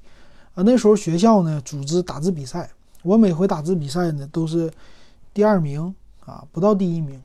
[0.53, 2.69] 啊，那时候学校呢组织打字比赛，
[3.03, 4.71] 我每回打字比赛呢都是
[5.33, 5.93] 第二名
[6.25, 7.21] 啊，不到第一名。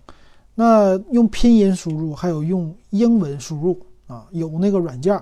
[0.54, 5.20] 那用拼音输入，还有用英文输入啊，有那个软件，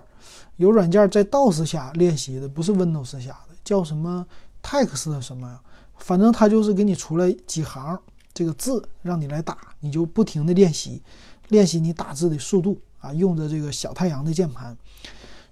[0.56, 4.24] 有软件在 DOS 下练习的，不是 Windows 下的，叫什么
[4.62, 5.60] Text 什么呀？
[5.96, 7.98] 反正它就是给你出来几行
[8.32, 11.02] 这个字，让你来打，你就不停的练习，
[11.48, 14.76] 练习你打字的速度啊，用着这个小太阳的键盘。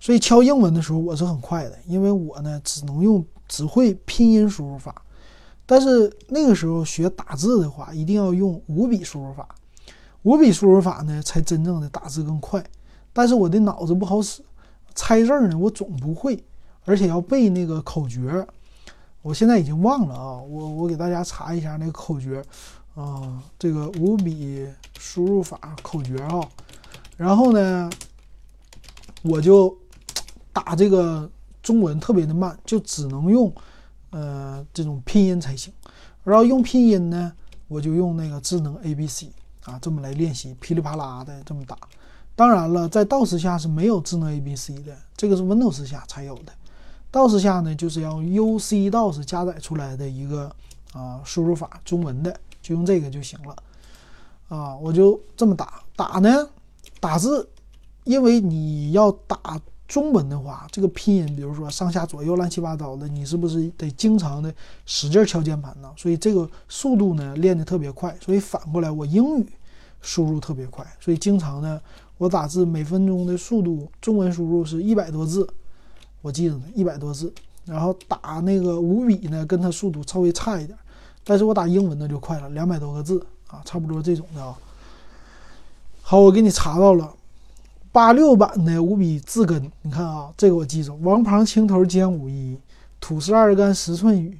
[0.02, 4.92] 所以敲英文的时候我是很快的，因为我呢只能用只会拼音输入法，
[5.64, 9.46] 但是那个时候学打字的话，一定要用五笔输入法。
[10.22, 12.60] 五笔输入法呢，才真正的打字更快。
[13.12, 14.42] 但是我的脑子不好使，
[14.92, 16.42] 猜字儿呢，我总不会，
[16.84, 18.44] 而且要背那个口诀，
[19.22, 20.36] 我现在已经忘了啊。
[20.36, 22.44] 我我给大家查一下那个口诀
[22.96, 24.66] 啊，这个五笔
[24.98, 26.40] 输入法口诀啊。
[27.16, 27.88] 然后呢，
[29.22, 29.76] 我就
[30.52, 31.30] 打这个
[31.62, 33.52] 中文特别的慢，就只能用
[34.10, 35.72] 呃这种拼音才行。
[36.24, 37.32] 然后用拼音呢，
[37.68, 39.30] 我就用那个智能 A B C。
[39.64, 41.78] 啊，这么来练习，噼里啪啦的这么打。
[42.34, 46.52] 当然了，在 DOS 下是没有智能 ABC 的，这个是 Windows 下才有的。
[47.12, 50.52] DOS 下呢，就是要 UC DOS 加载出来的一个
[50.92, 53.56] 啊输入法，中文的，就用这个就行了。
[54.48, 56.48] 啊，我就这么打打呢，
[56.98, 57.48] 打字，
[58.02, 59.60] 因为你要打。
[59.92, 64.50] 中文的话，这个拼音，比如说上下左右乱七八糟的，你是不是得经常的
[64.86, 65.92] 使劲敲键盘呢？
[65.98, 68.16] 所以这个速度呢练得特别快。
[68.18, 69.46] 所以反过来，我英语
[70.00, 71.78] 输入特别快，所以经常呢，
[72.16, 75.46] 我打字每分钟的速度，中文输入是一百多字，
[76.22, 77.30] 我记得呢，一百多字。
[77.66, 80.78] 然后打那个五笔呢，跟它速度稍微差一点，
[81.22, 84.56] 但是我打英文的就快了，两百多个字啊，差不多这种的啊。
[86.00, 87.12] 好，我给你查到了。
[87.92, 92.58] 八六版的五笔字根，你看啊，这个我记住：王旁青头兼五一，
[92.98, 94.38] 土石二干十寸雨，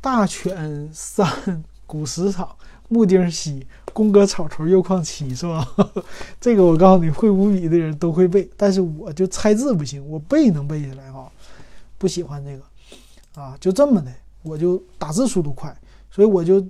[0.00, 5.64] 大犬三古石草，木丁稀，宫格草头又况七，是吧？
[6.40, 11.30] 这个我告诉你会五笔的人都会背，但是我就猜字不行，我背能背下来啊。
[11.98, 15.72] 不喜欢这个啊，就这么的，我就打字速度快，
[16.10, 16.60] 所以我就，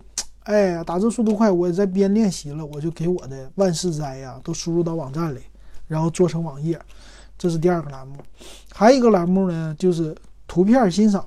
[0.42, 5.40] 哎，打字速度快，我也在边练习了，我就给我的万事斋呀都输入到网站里。
[5.86, 6.80] 然后做成网页，
[7.36, 8.16] 这是第二个栏目。
[8.72, 10.16] 还有一个栏目呢，就是
[10.46, 11.26] 图片欣赏。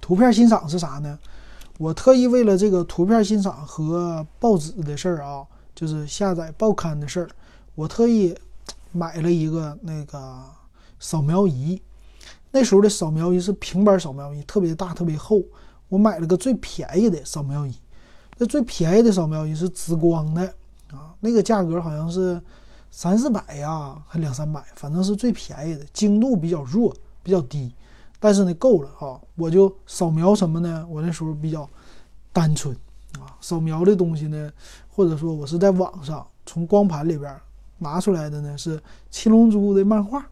[0.00, 1.18] 图片欣赏是啥呢？
[1.78, 7.28] 我特意为了这个图片欣赏和报纸的事儿啊，就是下载报刊的事儿，
[7.74, 8.32] 我特意
[8.92, 10.40] 买了一个那个
[11.00, 11.82] 扫描仪。
[12.52, 15.42] 那时候的扫描仪是平板扫描仪，特别大，特别厚。
[15.88, 17.74] 我买了个最便宜的扫描仪。
[18.38, 20.42] 那最便宜的扫描仪是紫光的
[20.92, 22.40] 啊，那个价格好像是。
[22.96, 27.70] 三四百呀，还两三百，反正是最便宜的，精度比较弱，比较低，
[28.18, 29.20] 但是呢够了啊！
[29.34, 30.82] 我就扫描什么呢？
[30.88, 31.68] 我那时候比较
[32.32, 32.74] 单纯
[33.20, 34.50] 啊，扫描的东西呢，
[34.88, 37.38] 或者说我是在网上从光盘里边
[37.76, 40.26] 拿出来的呢，是七龙珠的漫画，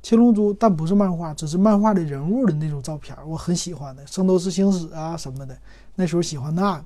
[0.00, 5.54] 七龙珠，但不是漫画，只是漫画的人物的那种照片，我很喜欢的，《圣斗士星矢》啊什么的，
[5.94, 6.84] 那时候喜欢那个，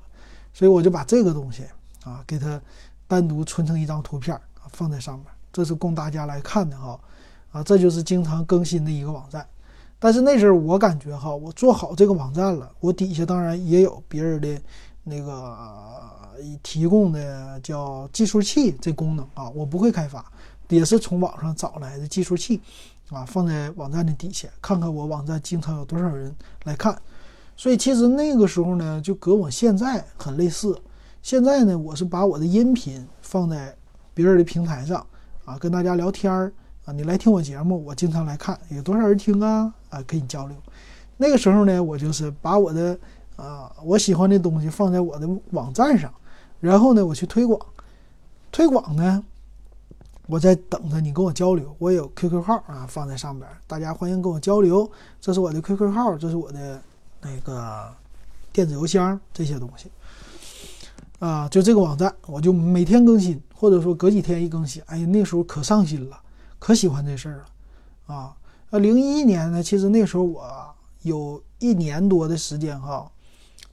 [0.52, 1.62] 所以我就把这个东西
[2.02, 2.60] 啊，给它
[3.06, 4.36] 单独存成一张图片。
[4.72, 7.00] 放在上面，这是供大家来看的哈，
[7.52, 9.46] 啊，这就是经常更新的一个网站。
[10.02, 14.62] 但是那阵儿我感觉哈，我做好这个网站了，我底下当然也有别人的
[15.04, 15.54] 那个
[16.62, 20.24] 提供的叫计数器这功能啊，我不会开发，
[20.68, 22.62] 也是从网上找来的计数器
[23.10, 26.98] 啊，放在网站的底下，看看我网站经常有多少人来看。
[27.56, 30.80] 所以其实那个时候呢，就跟我现在很类似。
[31.20, 33.76] 现在呢，我是把我的音频放在。
[34.20, 35.04] 别人的平台上
[35.46, 36.52] 啊，跟大家聊天儿
[36.84, 39.72] 啊，你来听我节目，我经常来看，有多少人听啊？
[39.88, 40.54] 啊，跟你交流。
[41.16, 42.98] 那个时候呢，我就是把我的
[43.36, 46.12] 啊我喜欢的东西放在我的网站上，
[46.60, 47.58] 然后呢，我去推广。
[48.52, 49.24] 推广呢，
[50.26, 51.74] 我在等着你跟我交流。
[51.78, 54.90] 我有 QQ 号啊，放在上边，大家欢迎跟我交流。
[55.18, 56.82] 这是我的 QQ 号，这是我的
[57.22, 57.90] 那个
[58.52, 59.90] 电子邮箱，这些东西。
[61.20, 64.82] 啊，就这个网站，我就每天更新，或者说隔几天一更新。
[64.86, 66.18] 哎呀，那时候可上心了，
[66.58, 68.14] 可喜欢这事儿了。
[68.14, 68.34] 啊，
[68.70, 70.42] 那零一年呢，其实那时候我
[71.02, 73.12] 有一年多的时间哈，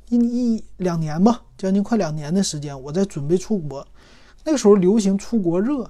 [0.09, 3.87] 一一两年吧，将近快两年的时间，我在准备出国。
[4.43, 5.89] 那时候流行出国热，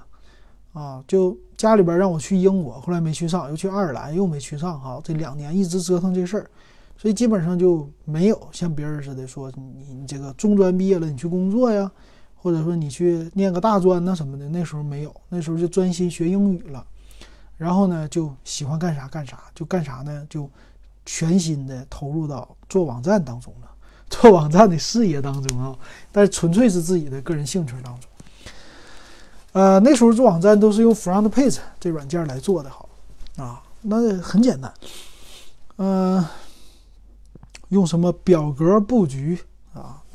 [0.74, 5.00] 啊，就家里边让我去英国，后来没去上，又去爱尔兰，又没去上哈。
[5.02, 6.48] 这两年一直折腾这事儿，
[6.96, 11.90] 所以基本上就没有像别人似的说你你这个中专毕业了你去工作呀，
[12.40, 16.84] 或者说你去念个大专呐什么的，那时候没有，那时候就专心学英语了。
[17.56, 20.24] 然后呢，就喜欢干啥干啥，就干啥呢？
[20.30, 20.48] 就
[21.04, 23.68] 全心的投入到做网站当中了，
[24.08, 25.76] 做网站的事业当中啊。
[26.12, 28.08] 但是纯粹是自己的个人兴趣当中。
[29.52, 32.88] 呃，那时候做网站都是用 FrontPage 这软件来做的，好
[33.36, 34.72] 啊，那很简单。
[35.78, 36.24] 嗯，
[37.70, 39.38] 用什么表格布局？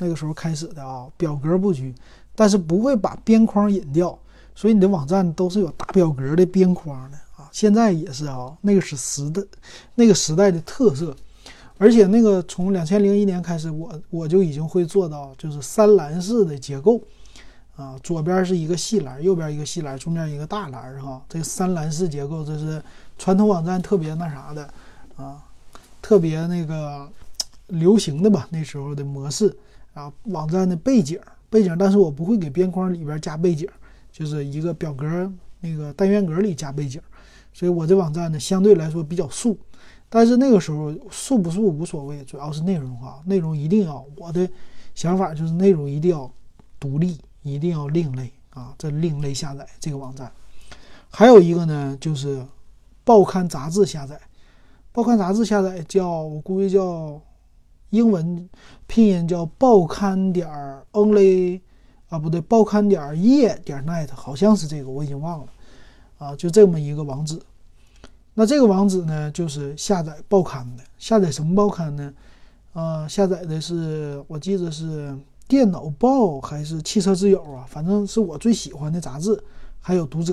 [0.04, 1.94] 那个时候开始的啊，表格布局，
[2.34, 4.18] 但是不会把边框隐掉，
[4.54, 7.48] 所以你的网站都是有大表格的边框的啊。
[7.50, 9.46] 现在也是啊，那个是时的，
[9.94, 11.16] 那个时代的特色，
[11.78, 17.00] 而且那个从两千零一年开始，我我就已经会做到就是三栏式的结构，
[17.76, 22.82] 啊，左边是一个细栏，右边一个细栏，中间一个大栏，哈，这三栏式结构这是
[23.18, 24.68] 传统网站特别那啥的
[25.16, 25.42] 啊，
[26.02, 27.08] 特别那个
[27.68, 29.56] 流行的吧，那时候的模式
[29.94, 33.66] 啊，网站的背景背景，但是我不会给边框里边加背景，
[34.12, 37.00] 就是一个表格那个单元格里加背景。
[37.52, 39.56] 所以我这网站呢，相对来说比较素，
[40.08, 44.50] 但是那个时候素不素无所谓，主要是内容化，内容一定要我的
[44.94, 46.28] 想法就是内容一定要
[46.80, 50.30] 独立，一定要另类啊，这另类下载这个网站。
[51.08, 52.44] 还有一个呢，就是
[53.04, 54.20] 报刊杂志下载，
[54.90, 57.20] 报刊杂志下载叫我估计叫
[57.94, 58.48] 英文
[58.88, 61.60] 拼音叫报刊点儿 only
[62.08, 65.46] 啊，不对，报刊点儿页点 net，好像是这个，我已经忘了。
[66.18, 67.40] 啊，就这么一个网址，
[68.34, 70.82] 那这个网址呢，就是下载报刊的。
[70.98, 72.12] 下载什么报刊呢？
[72.72, 75.10] 啊，下载的是我记得是
[75.46, 76.08] 《电脑报》
[76.40, 77.64] 还是《汽车之友》啊？
[77.68, 79.42] 反正是我最喜欢的杂志，
[79.80, 80.32] 还有《读者》，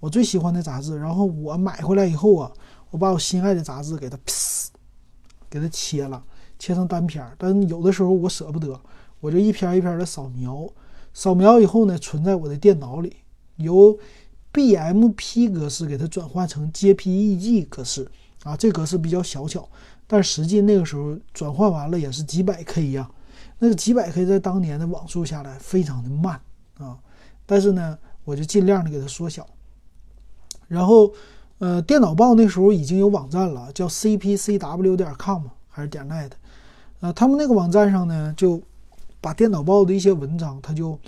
[0.00, 0.98] 我最喜欢的杂志。
[0.98, 2.50] 然后我买回来以后啊，
[2.90, 4.18] 我把我心爱的杂志给它
[5.50, 6.22] 给它切了，
[6.58, 7.34] 切成单片儿。
[7.38, 8.80] 但有的时候我舍不得，
[9.20, 10.68] 我就一篇一篇的扫描，
[11.12, 13.16] 扫描以后呢，存在我的电脑里，
[13.56, 13.98] 由。
[14.50, 18.10] BMP 格式给它转换成 JPEG 格式
[18.44, 19.68] 啊，这格式比较小巧，
[20.06, 23.08] 但实际那个时候转换完了也是几百 K 呀，
[23.58, 26.40] 那个几百 K 在当年的网速下来非常的慢
[26.78, 26.98] 啊。
[27.44, 29.46] 但是呢，我就尽量的给它缩小。
[30.66, 31.12] 然后，
[31.58, 36.30] 呃，电脑报那时候已经有网站了，叫 CPCW 点 com 还是点 net，
[37.00, 38.60] 呃，他们那个网站上呢，就
[39.20, 40.98] 把电脑报的一些文章，它就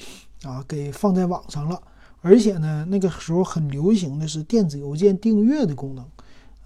[0.43, 1.81] 啊给放在网上了。
[2.23, 6.05] 而且呢，那个时候很流行的是电子邮件订阅的功能，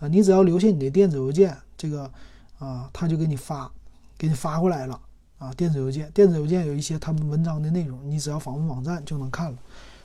[0.01, 2.11] 啊，你只要留下你的电子邮件，这个
[2.59, 3.71] 啊，他就给你发，
[4.19, 5.01] 给你发过来了
[5.39, 5.55] 啊。
[5.55, 9.59] 电子邮件，电子邮件有一些他们文章的内容，你只要访问网站就能看了，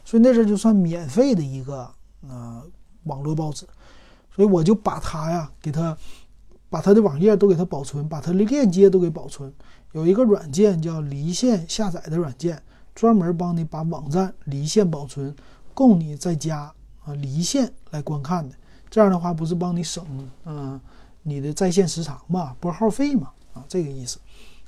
[0.06, 1.90] 所以那阵就算免费的一个
[2.28, 2.62] 呃
[3.06, 3.66] 网络报纸，
[4.36, 5.98] 所以我就把它呀，给它
[6.70, 9.52] 把它的网页都给它保存，把它的链接都给保存，
[9.92, 12.62] 有一个软件叫离线下载的软件。
[12.96, 15.34] 专门帮你把网站离线保存，
[15.74, 16.70] 供你在家
[17.06, 18.54] 啊离线来观看的。
[18.90, 20.04] 这样的话不是帮你省
[20.44, 20.78] 嗯
[21.24, 24.20] 你的在线时长嘛，拨号费嘛啊这个意思。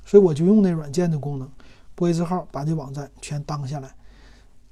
[0.06, 1.46] 所以我就用那软件的功能，
[1.94, 3.94] 拨一次号把这网站全当下来。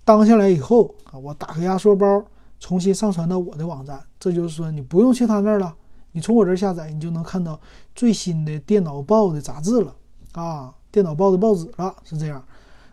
[0.07, 2.25] 当下来以后啊，我打开压缩包，
[2.61, 4.03] 重新上传到我的网站。
[4.19, 5.77] 这就是说你不用去他那儿了，
[6.13, 7.59] 你从我这下载，你就能看到
[7.95, 9.95] 最新的电脑报的杂志了
[10.33, 12.45] 啊，电脑报的报纸了，是这样。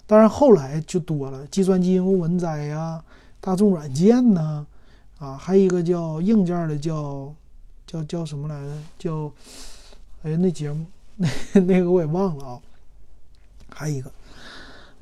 [0.06, 3.04] 当然，后来就多了，计算机应用文摘呀，
[3.42, 4.66] 大众软件呐，
[5.20, 7.34] 啊，还有一个叫硬件的，叫
[7.86, 8.72] 叫叫什么来着？
[8.98, 9.32] 叫
[10.24, 11.28] 哎，那节目那
[11.62, 12.62] 那个我也忘了啊。
[13.70, 14.12] 还有一个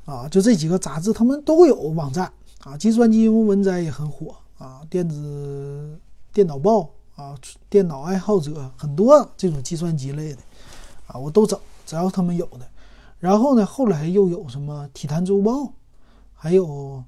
[0.06, 2.32] 啊，就这几个杂志，他们都有网站
[2.64, 2.76] 啊。
[2.76, 5.98] 计算机应用文摘也很火啊，电子
[6.32, 7.34] 电脑报啊，
[7.68, 10.42] 电脑爱好者很多这种计算机类的
[11.06, 12.68] 啊，我都整，只要他们有的。
[13.18, 15.52] 然后呢，后来又有什么《体坛周报》，
[16.34, 17.02] 还有，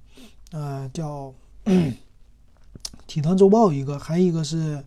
[0.51, 1.33] 呃，叫
[3.07, 4.83] 《体坛周报》一个，还有一个是，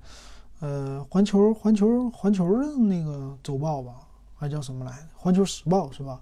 [0.59, 3.93] 呃，《环球环球环球》的那个周报吧，
[4.35, 4.97] 还叫什么来着？
[5.15, 6.19] 《环球时报》是吧？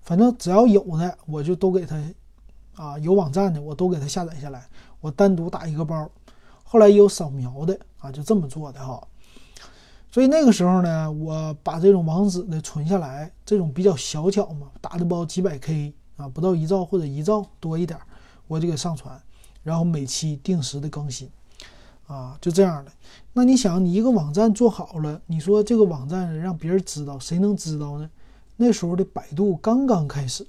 [0.00, 2.02] 反正只要有的，我就都给他，
[2.74, 4.66] 啊，有网站的我都给他下载下来，
[5.02, 6.10] 我单独打一个包。
[6.64, 9.06] 后来有扫描的啊，就这么做的哈。
[10.10, 17.96] 所以那个时候呢，我把这种网址呢存下来，这种比较小巧嘛，打的包几百 K 啊，不到一兆或者一兆多一点，
[18.48, 19.22] 我就给上传，
[19.62, 21.30] 然后每期定时的更新，
[22.08, 22.90] 啊，就这样的。
[23.32, 28.10] 那你想，你一个网站做好了，你说这个网站让别人知道，谁能知道呢？
[28.56, 30.44] 那时候的百度刚刚开始，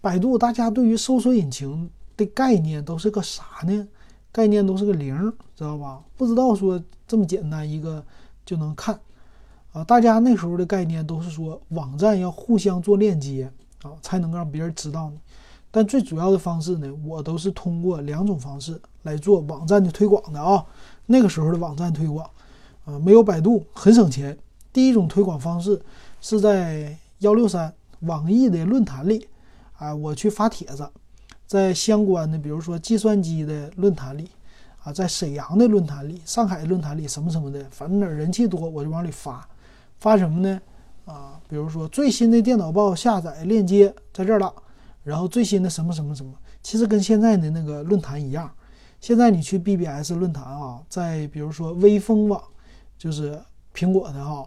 [0.00, 3.88] 百度大家对于搜索引擎的概念都是个啥呢？
[4.32, 5.16] 概念都是个零，
[5.56, 6.00] 知道吧？
[6.16, 8.04] 不知道说这么简单一个。
[8.48, 8.98] 就能看，
[9.74, 13.52] 啊，大家那时候的概念都是说网站要互相做链接
[13.82, 15.20] 啊，才能让别人知道你。
[15.70, 20.64] 但最主要的方式呢，我都是通过两种方式来做网站的推广的啊。
[21.04, 22.24] 那个时候的网站推广，
[22.86, 24.34] 啊，没有百度，很省钱。
[24.72, 25.78] 第一种推广方式
[26.22, 27.70] 是在幺六三
[28.00, 29.28] 网易的论坛里，
[29.76, 30.88] 啊，我去发帖子，
[31.48, 34.28] 在相关的，比如说计算机的论坛里，
[34.84, 39.48] 啊，在沈阳的论坛里、上海论坛里什么什么的，反正哪儿人气多，我就往里发。
[39.98, 40.60] 发什么呢？
[41.06, 44.52] 啊，比如说最新的电脑报下载链接在这儿了。
[45.04, 48.50] 然后最新的什么什么什么，其实跟现在的那个论坛一样。
[49.00, 52.42] 现在你去 BBS 论坛啊，在比如说微风网，
[52.98, 53.40] 就是
[53.74, 54.46] 苹果的哈，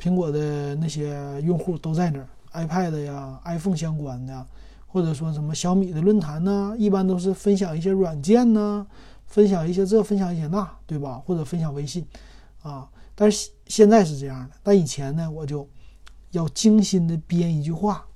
[0.00, 4.46] 苹果的那些用户都在那儿，iPad 呀、iPhone 相关的，
[4.96, 8.86] 或者说什么小米的论坛呢，一般都是分享一些软件呢，
[9.26, 11.22] 分享一些这，分享一些那，对吧？
[11.26, 12.02] 或者分享微信
[12.62, 12.88] 啊。
[13.14, 15.68] 但是现在是这样的，但以前呢，我就
[16.30, 18.06] 要精心的编一句话。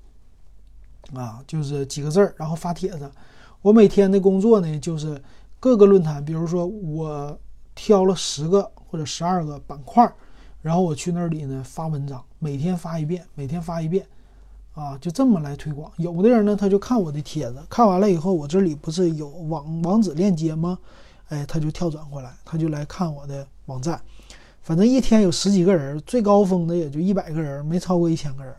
[1.13, 3.11] 啊，就是几个字儿，然后发帖子。
[3.61, 5.23] 我每天的工作呢，就是
[5.59, 7.39] 各个论坛，比如说我
[7.75, 10.11] 挑了十个或者十二个板块，
[10.63, 14.07] 然后我去那里呢发文章，每天发一遍，每天发一遍，
[14.81, 15.91] 啊，就这么来推广。
[15.99, 20.79] 有的人呢，他就看我的帖子，看完了以后，我这里不是有网网址链接吗？
[21.29, 24.01] 哎，他就跳转过来，他就来看我的网站。
[24.63, 28.55] 反正一天有十几个人，最高峰的也就一百个人，没超过一千个人。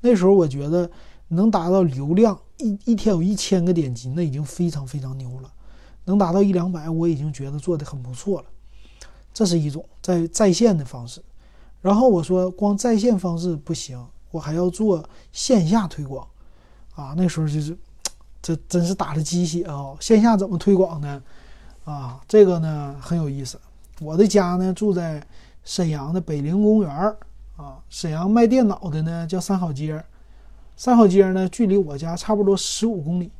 [0.00, 0.90] 那时候我觉得。
[1.28, 5.52] 能达到流量一一天有一千个点击，那已经非常非常牛了。
[6.04, 8.46] 能达到一两百，我已经觉得做的很不错了。
[9.34, 11.20] 这是一种在在线的方式。
[11.80, 14.00] 然后我说，光在线方式不行，
[14.36, 16.26] 我还要做线下推广
[16.94, 17.14] 啊。
[17.16, 17.76] 那时候就是，
[18.42, 19.96] 这真是打了鸡血啊！
[19.98, 21.22] 线下怎么推广呢？
[21.84, 23.58] 啊，这个呢很有意思。
[24.00, 25.26] 我的家呢住在
[25.64, 26.90] 沈阳的北陵公园
[27.56, 27.78] 啊。
[27.88, 30.04] 沈阳卖电脑的呢叫三好街。
[30.76, 33.32] 三好街呢，距离我家差不多十五公里，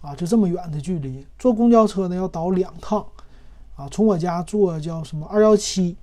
[0.00, 1.26] 啊，就这么远的距离。
[1.36, 3.04] 坐公交车呢要倒两趟，
[3.74, 5.96] 啊，从我家坐叫什么二幺七，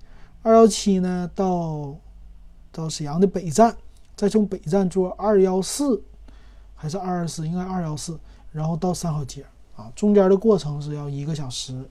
[0.44, 1.96] 二幺七呢到
[2.70, 3.74] 到沈阳的北站，
[4.18, 6.04] 再从北站坐二幺四，
[6.76, 7.48] 还是二二四？
[7.48, 8.20] 应该二幺四，
[8.52, 9.46] 然后到三号街，
[9.76, 11.88] 啊，中间的过程是要一个小时，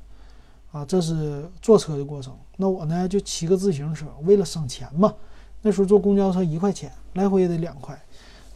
[0.72, 2.36] 啊，这是坐车的过程。
[2.56, 5.14] 那我呢就骑个自行车，为了省钱嘛。
[5.62, 7.98] 那时候坐公交车一块钱，来回也得两块。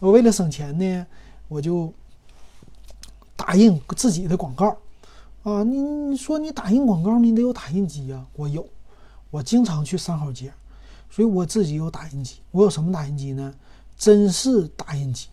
[0.00, 1.06] 我为了省钱呢，
[1.48, 1.92] 我就
[3.36, 4.76] 打印自己的广告
[5.42, 5.62] 啊！
[5.62, 8.26] 你说你打印广告，你得有打印机啊！
[8.34, 8.66] 我有，
[9.30, 10.52] 我经常去三号街，
[11.10, 12.36] 所以我自己有打印机。
[12.52, 13.52] 我有什么打印机呢？
[13.98, 15.28] 真式打印机。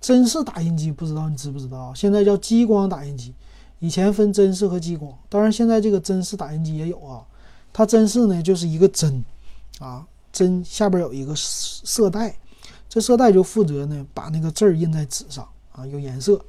[0.00, 1.94] 真式打印机不知道你知不知道？
[1.94, 3.32] 现在叫激光打印机，
[3.78, 5.10] 以前分真式和激光。
[5.28, 7.24] 当然现在这个真式打印机也有啊。
[7.72, 9.24] 它真式呢就是一个针
[9.78, 12.36] 啊，针下边有一个色带。
[12.88, 16.40] 这色带就负责呢，把那个字儿印在纸上啊，有颜色，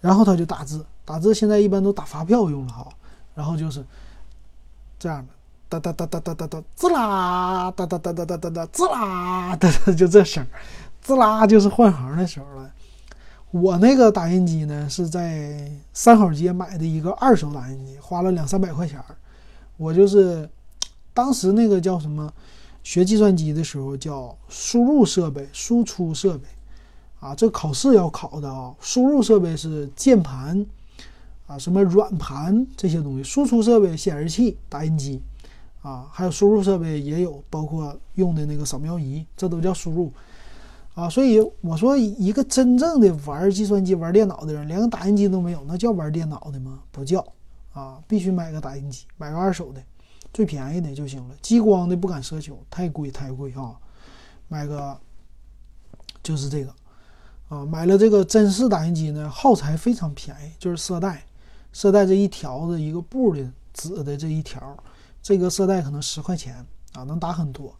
[0.00, 0.84] 然后它就打字。
[1.04, 2.86] 打字现在一般都打发票用了哈，
[3.34, 3.84] 然后就是
[4.98, 5.32] 这样的，
[5.70, 10.44] 哒哒哒哒哒哒哒，滋啦，哒哒哒哒哒哒哒，滋啦，哒哒就这声，
[11.00, 12.70] 滋啦就是换行的时候了。
[13.52, 19.00] 我那个打印机呢，是在三好街买的一个二手打印机，花了两三百块钱。
[19.76, 20.50] 我就是
[21.14, 22.32] 当时那个叫什么？
[22.82, 26.46] 学计算机的时候叫输入设备、输出设备，
[27.20, 28.74] 啊，这考试要考的啊。
[28.80, 30.64] 输入设备是键盘，
[31.46, 35.20] 啊，什么软盘这些东西；输出设备显示器、打印机，
[35.82, 40.12] 啊，还有输入设备也有，包括用的那个扫描仪，这都叫输入，
[40.94, 41.08] 啊。
[41.08, 46.80] 所以我说，一个真正的玩计算机、玩电脑的人，连个打印机都没有，那叫玩电脑的吗？
[46.90, 47.24] 不叫，
[47.72, 49.82] 啊，必须买个打印机，买个二手的。
[50.32, 53.74] 最便宜的就行了，激光的不敢奢求，太贵太贵啊！
[54.46, 54.96] 买个
[56.22, 56.72] 就是这个
[57.48, 61.24] 啊，买了这个真式打印机呢，耗材非常便宜，就是色带，
[61.72, 64.76] 色带这一条子一个布的纸的这一条，
[65.22, 67.74] 这个色带可能十块钱啊，能打很多。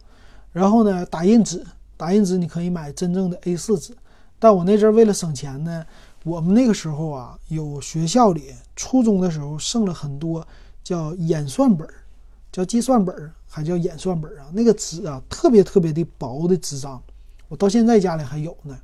[0.51, 1.65] 然后呢，打印纸，
[1.97, 3.95] 打印纸你可以买真正的 A4 纸，
[4.39, 5.85] 但我那阵为了省钱呢，
[6.23, 10.47] 我们那个时候啊，有学校里初中的时候剩了很多
[10.83, 11.93] 叫演算本儿。
[12.51, 14.49] 叫计算本儿，还叫演算本儿啊？
[14.51, 17.01] 那个纸啊，特别特别的薄的纸张，
[17.47, 18.77] 我到现在家里还有呢。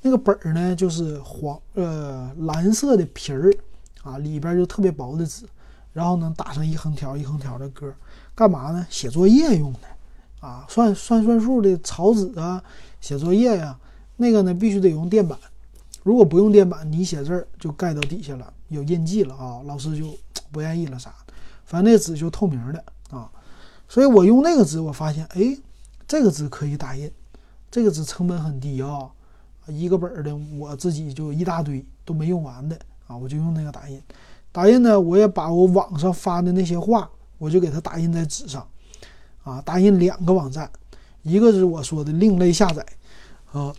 [0.00, 3.54] 那个本儿呢，就是黄呃蓝色的皮儿
[4.02, 5.44] 啊，里边就特别薄的纸，
[5.92, 7.94] 然后呢打上一横条一横条的格，
[8.34, 8.86] 干嘛呢？
[8.90, 9.78] 写作业用的
[10.40, 12.62] 啊，算算算数的草纸啊，
[13.00, 13.78] 写作业呀。
[14.16, 15.38] 那个呢必须得用电板，
[16.02, 20.16] 如果不用电板，你写字儿就盖到底下了，有印记了啊，老师就
[20.52, 21.12] 不愿意了啥。
[21.64, 22.84] 反正那纸就透明的。
[23.10, 23.30] 啊，
[23.88, 25.54] 所以我用那个纸，我发现，哎，
[26.08, 27.10] 这个纸可以打印，
[27.70, 29.10] 这个纸成本很低啊，
[29.66, 34.00] 一个本儿的我自己就一大堆都没用完的啊，我就用那个打印。
[34.52, 38.68] 打印呢，我也把我网上发的那些话，我就给它打印在纸上，
[39.42, 40.70] 啊，打印两个网站，
[41.22, 42.84] 一个是我说的另类下载，
[43.50, 43.74] 啊，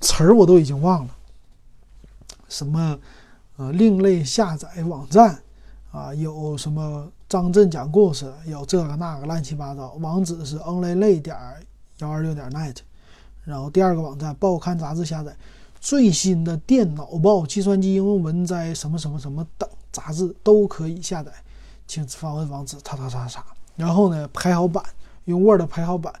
[0.00, 1.16] 词儿我都已经忘了，
[2.48, 2.96] 什么，
[3.56, 5.42] 呃，另类下载网站，
[5.90, 11.36] 啊，有什么张震讲故事，有这个那个乱七八糟，网址是 onlylay 点
[11.98, 12.76] 幺二六点 net，
[13.44, 15.36] 然后第二个网站报刊杂志下载，
[15.80, 19.68] 最新的电脑报、计算机应用文摘什么什么什么等。
[19.92, 21.32] 杂志都可以下载，
[21.86, 23.44] 请访问网址，叉叉叉叉。
[23.76, 24.84] 然后呢，排好版，
[25.24, 26.12] 用 Word 排好版，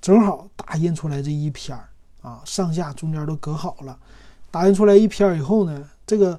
[0.00, 1.88] 正好打印出来这一篇儿
[2.22, 3.98] 啊，上下中间都隔好了。
[4.50, 6.38] 打印出来一篇儿以后呢，这个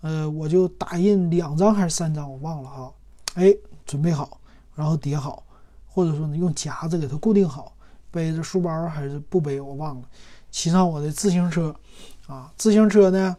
[0.00, 2.92] 呃，我就打印两张还是三张，我忘了哈。
[3.34, 3.54] 哎，
[3.86, 4.40] 准备好，
[4.74, 5.42] 然后叠好，
[5.86, 7.72] 或者说呢，用夹子给它固定好，
[8.10, 10.08] 背着书包还是不背，我忘了。
[10.50, 11.74] 骑上我的自行车，
[12.26, 13.36] 啊，自行车呢？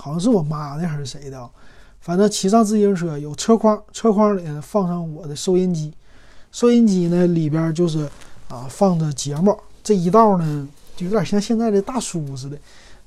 [0.00, 1.50] 好像是我妈的还是谁的啊，
[2.00, 5.92] 反正骑上自行车有车筐，车筐里放上我的收音机，
[6.52, 8.08] 收音机呢里边就是
[8.48, 12.56] 啊放着节目，这一道呢就有点像现在的大叔似的，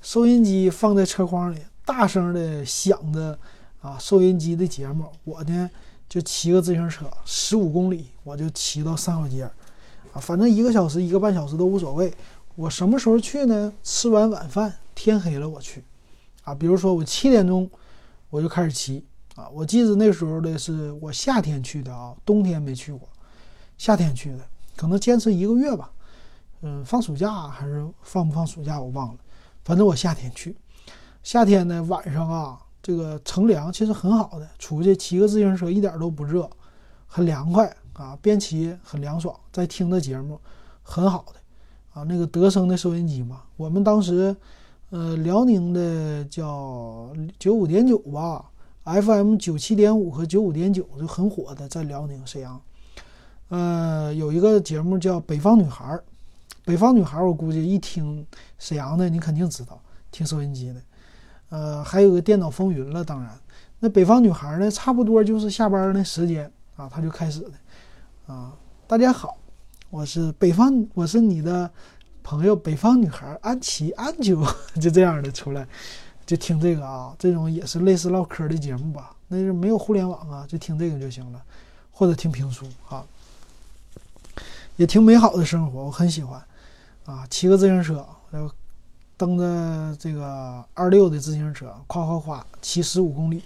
[0.01, 3.39] 收音机放在车筐里，大声的响着
[3.81, 5.69] 啊收音机的节目，我呢
[6.09, 9.43] 就骑个自行车十五公里，我就骑到三好街，
[10.11, 12.13] 啊反正一个小时一个半小时都无所谓，
[12.55, 13.71] 我什么时候去呢？
[13.81, 15.81] 吃完晚饭天黑了我去。
[16.53, 17.69] 比如说我七点钟
[18.29, 23.07] 我就开始骑啊，我记得那时候的是我夏天去的啊，冬天没去过，
[23.77, 24.39] 夏天去的，
[24.75, 25.91] 可能坚持一个月吧，
[26.61, 29.19] 嗯，放暑假还是放不放暑假我忘了，
[29.63, 30.55] 反正我夏天去，
[31.23, 36.49] 夏天呢晚上啊，这个乘凉其实很好的，出去骑个自行车一点都不热，
[37.07, 40.39] 很凉快啊，边骑很凉爽，在听着节目
[40.83, 44.35] 很好的啊，那个德生的收音机嘛，我们当时。
[44.91, 48.43] 呃，辽宁的叫九五点九吧
[48.83, 52.61] ，FM 九七点五和九五点九就很火的，在辽宁沈阳。
[53.47, 55.97] 呃，有一个节目叫《北方女孩儿》，
[56.65, 58.27] 北方女孩儿，我估计一听
[58.59, 59.81] 沈阳的，你肯定知道，
[60.11, 60.81] 听收音机的。
[61.51, 63.31] 呃，还有个电脑风云了，当然，
[63.79, 67.53] 那北方女孩儿呢，差不多就是下班那时间啊，他就开始的。
[68.27, 68.53] 啊，
[68.87, 69.37] 大家好，
[69.89, 71.71] 我是北方，我是你的。
[72.23, 74.45] 朋友，北方女孩安琪、安九
[74.79, 75.67] 就这样的出来，
[76.25, 79.15] 就听这个啊，这种也是类似唠嗑的节目吧。
[79.27, 81.41] 那是没有互联网啊，就听这个就行了，
[81.91, 83.03] 或者听评书啊，
[84.75, 86.41] 也挺美好的生活，我很喜欢
[87.05, 87.25] 啊。
[87.29, 88.53] 骑个自行车，然后
[89.17, 93.41] 蹬着这个二六的自行车，夸夸夸骑十五公里，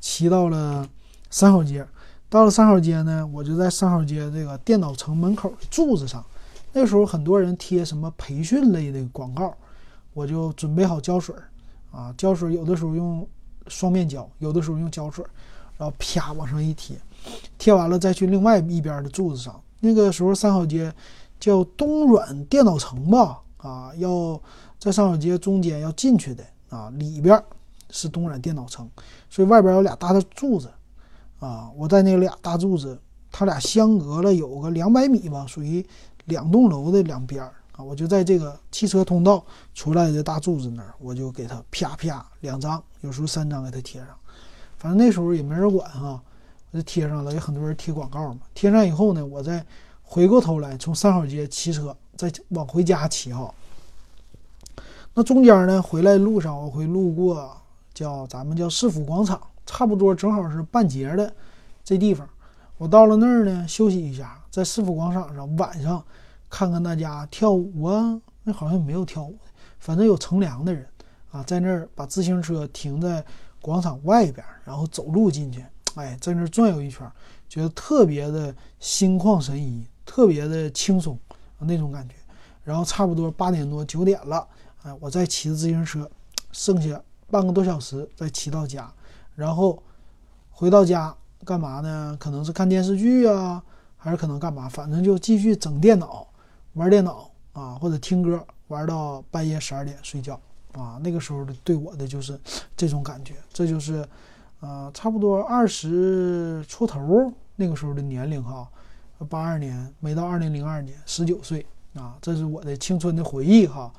[0.00, 0.88] 骑到了
[1.30, 1.86] 三好街。
[2.28, 6.24] 到了三好街呢，我就在三好街这个电脑城门口的柱子上。
[6.72, 9.54] 那时候很多人贴什么培训类的广告，
[10.14, 11.48] 我就准备好胶水儿
[11.90, 13.26] 啊，胶水有的时候用
[13.66, 15.22] 双面胶，有的时候用胶水，
[15.76, 16.96] 然后啪往上一贴，
[17.58, 19.60] 贴完了再去另外一边的柱子上。
[19.80, 20.90] 那个时候三好街
[21.38, 24.40] 叫东软电脑城吧，啊，要
[24.78, 27.38] 在三好街中间要进去的啊，里边
[27.90, 28.88] 是东软电脑城，
[29.28, 30.70] 所以外边有俩大的柱子
[31.38, 32.98] 啊，我在那俩大柱子，
[33.30, 35.84] 它俩相隔了有个两百米吧，属于。
[36.26, 39.44] 两栋楼的两边儿啊，我就在这个汽车通道
[39.74, 44.08] 出来的大柱子那儿，我就给它啪啪两张，有时候三张给它贴上。
[44.78, 46.20] 反正那时候也没人管哈，
[46.70, 47.32] 我就贴上了。
[47.32, 49.64] 有很多人贴广告嘛，贴上以后呢，我再
[50.02, 53.52] 回过头来从三好街骑车再往回家骑哈。
[55.14, 57.56] 那中间呢，回来路上我会路过
[57.94, 61.32] 叫咱们叫市府广场，差不多正好是半截的
[61.84, 62.28] 这地方。
[62.78, 66.04] 我到了那儿呢，休息一下，在市府广场上晚上
[66.50, 69.38] 看看大家跳舞啊，那好像没有跳舞，
[69.78, 70.86] 反正有乘凉的人
[71.30, 73.24] 啊，在那儿把自行车停在
[73.62, 77.10] 广场外边，然后走路进去，哎，在那儿转悠一圈，
[77.48, 81.18] 觉得特别的心旷神怡，特别的轻松
[81.58, 82.14] 那种感觉。
[82.62, 84.46] 然后差不多八点多九点了，
[84.82, 86.08] 哎，我再骑着自行车，
[86.52, 87.00] 剩下
[87.30, 88.92] 半个多小时再骑到家，
[89.34, 89.82] 然后
[90.50, 91.16] 回到家。
[91.44, 92.16] 干嘛呢？
[92.20, 93.60] 可能是看电视剧啊，
[94.02, 94.68] 还是可能干嘛？
[94.68, 96.26] 反正就继续整电脑，
[96.72, 100.34] 玩电脑啊，或者听歌，玩到半夜十二点睡觉
[100.72, 100.98] 啊。
[101.04, 102.36] 那个时候的对我的就是
[102.76, 104.04] 这种感觉，这就是，
[104.58, 108.68] 呃，差不多二十出头那个时候的年龄哈。
[109.28, 113.92] 八二年没到二零零二年，十九岁啊，这是我的青春的回忆哈。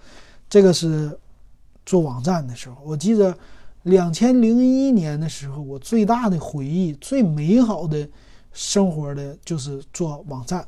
[0.49, 1.17] 这个是
[1.85, 3.33] 做网站的时候，我记得。
[3.83, 8.07] 两千零一年的时候，我最大的回忆、最美好的
[8.53, 10.65] 生活的就是做网站，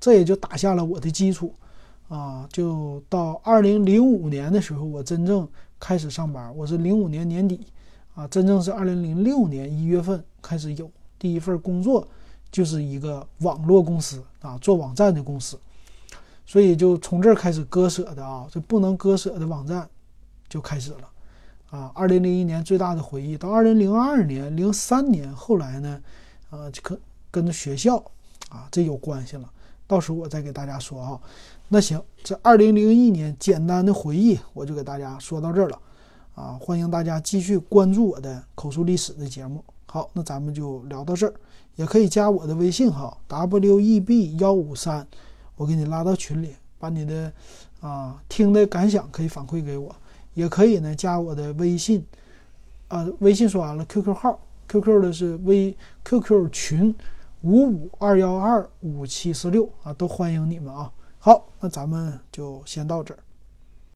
[0.00, 1.54] 这也就打下了我的基础
[2.08, 2.48] 啊。
[2.50, 7.66] 就到二零零五年的时候，我真正开始上班，我是零五年年底
[8.14, 12.08] 啊，真正是二零零六年一月份开始有第一份工作，
[12.50, 15.58] 就是一个网络公司啊，做网站的公司。
[16.46, 19.88] 所以就从这儿开始割舍的啊，这不能割舍的网站
[20.48, 21.10] 就开始了
[21.70, 21.90] 啊。
[21.92, 26.00] 二零零一年最大的回忆，到二零零二年、零三年，后来呢，
[26.50, 26.96] 呃，跟
[27.36, 27.98] 跟着学校
[28.48, 29.52] 啊，这有关系了。
[29.86, 31.20] 到时候我再给大家说啊。
[31.68, 35.78] 那行，这二零零一年简单的回忆我就给大家说到这儿了
[36.34, 36.56] 啊。
[36.58, 39.62] 欢迎大家继续关注我的口述历史的节目。
[39.84, 41.34] 好，那咱们就聊到这儿，
[41.74, 45.06] 也可以加我的微信哈，w e b 幺五三。
[45.56, 47.30] 我给你拉到群里，把你的
[47.82, 49.94] 啊听的感想可以反馈给我，
[50.32, 52.02] 也可以呢加我的微信，
[52.88, 56.94] 啊微信说完了，QQ 号，QQ 的是微 QQ 群
[57.46, 60.92] 五五二幺二五七四六啊，都欢迎你们啊。
[61.16, 63.20] 好，那咱们就先到这儿。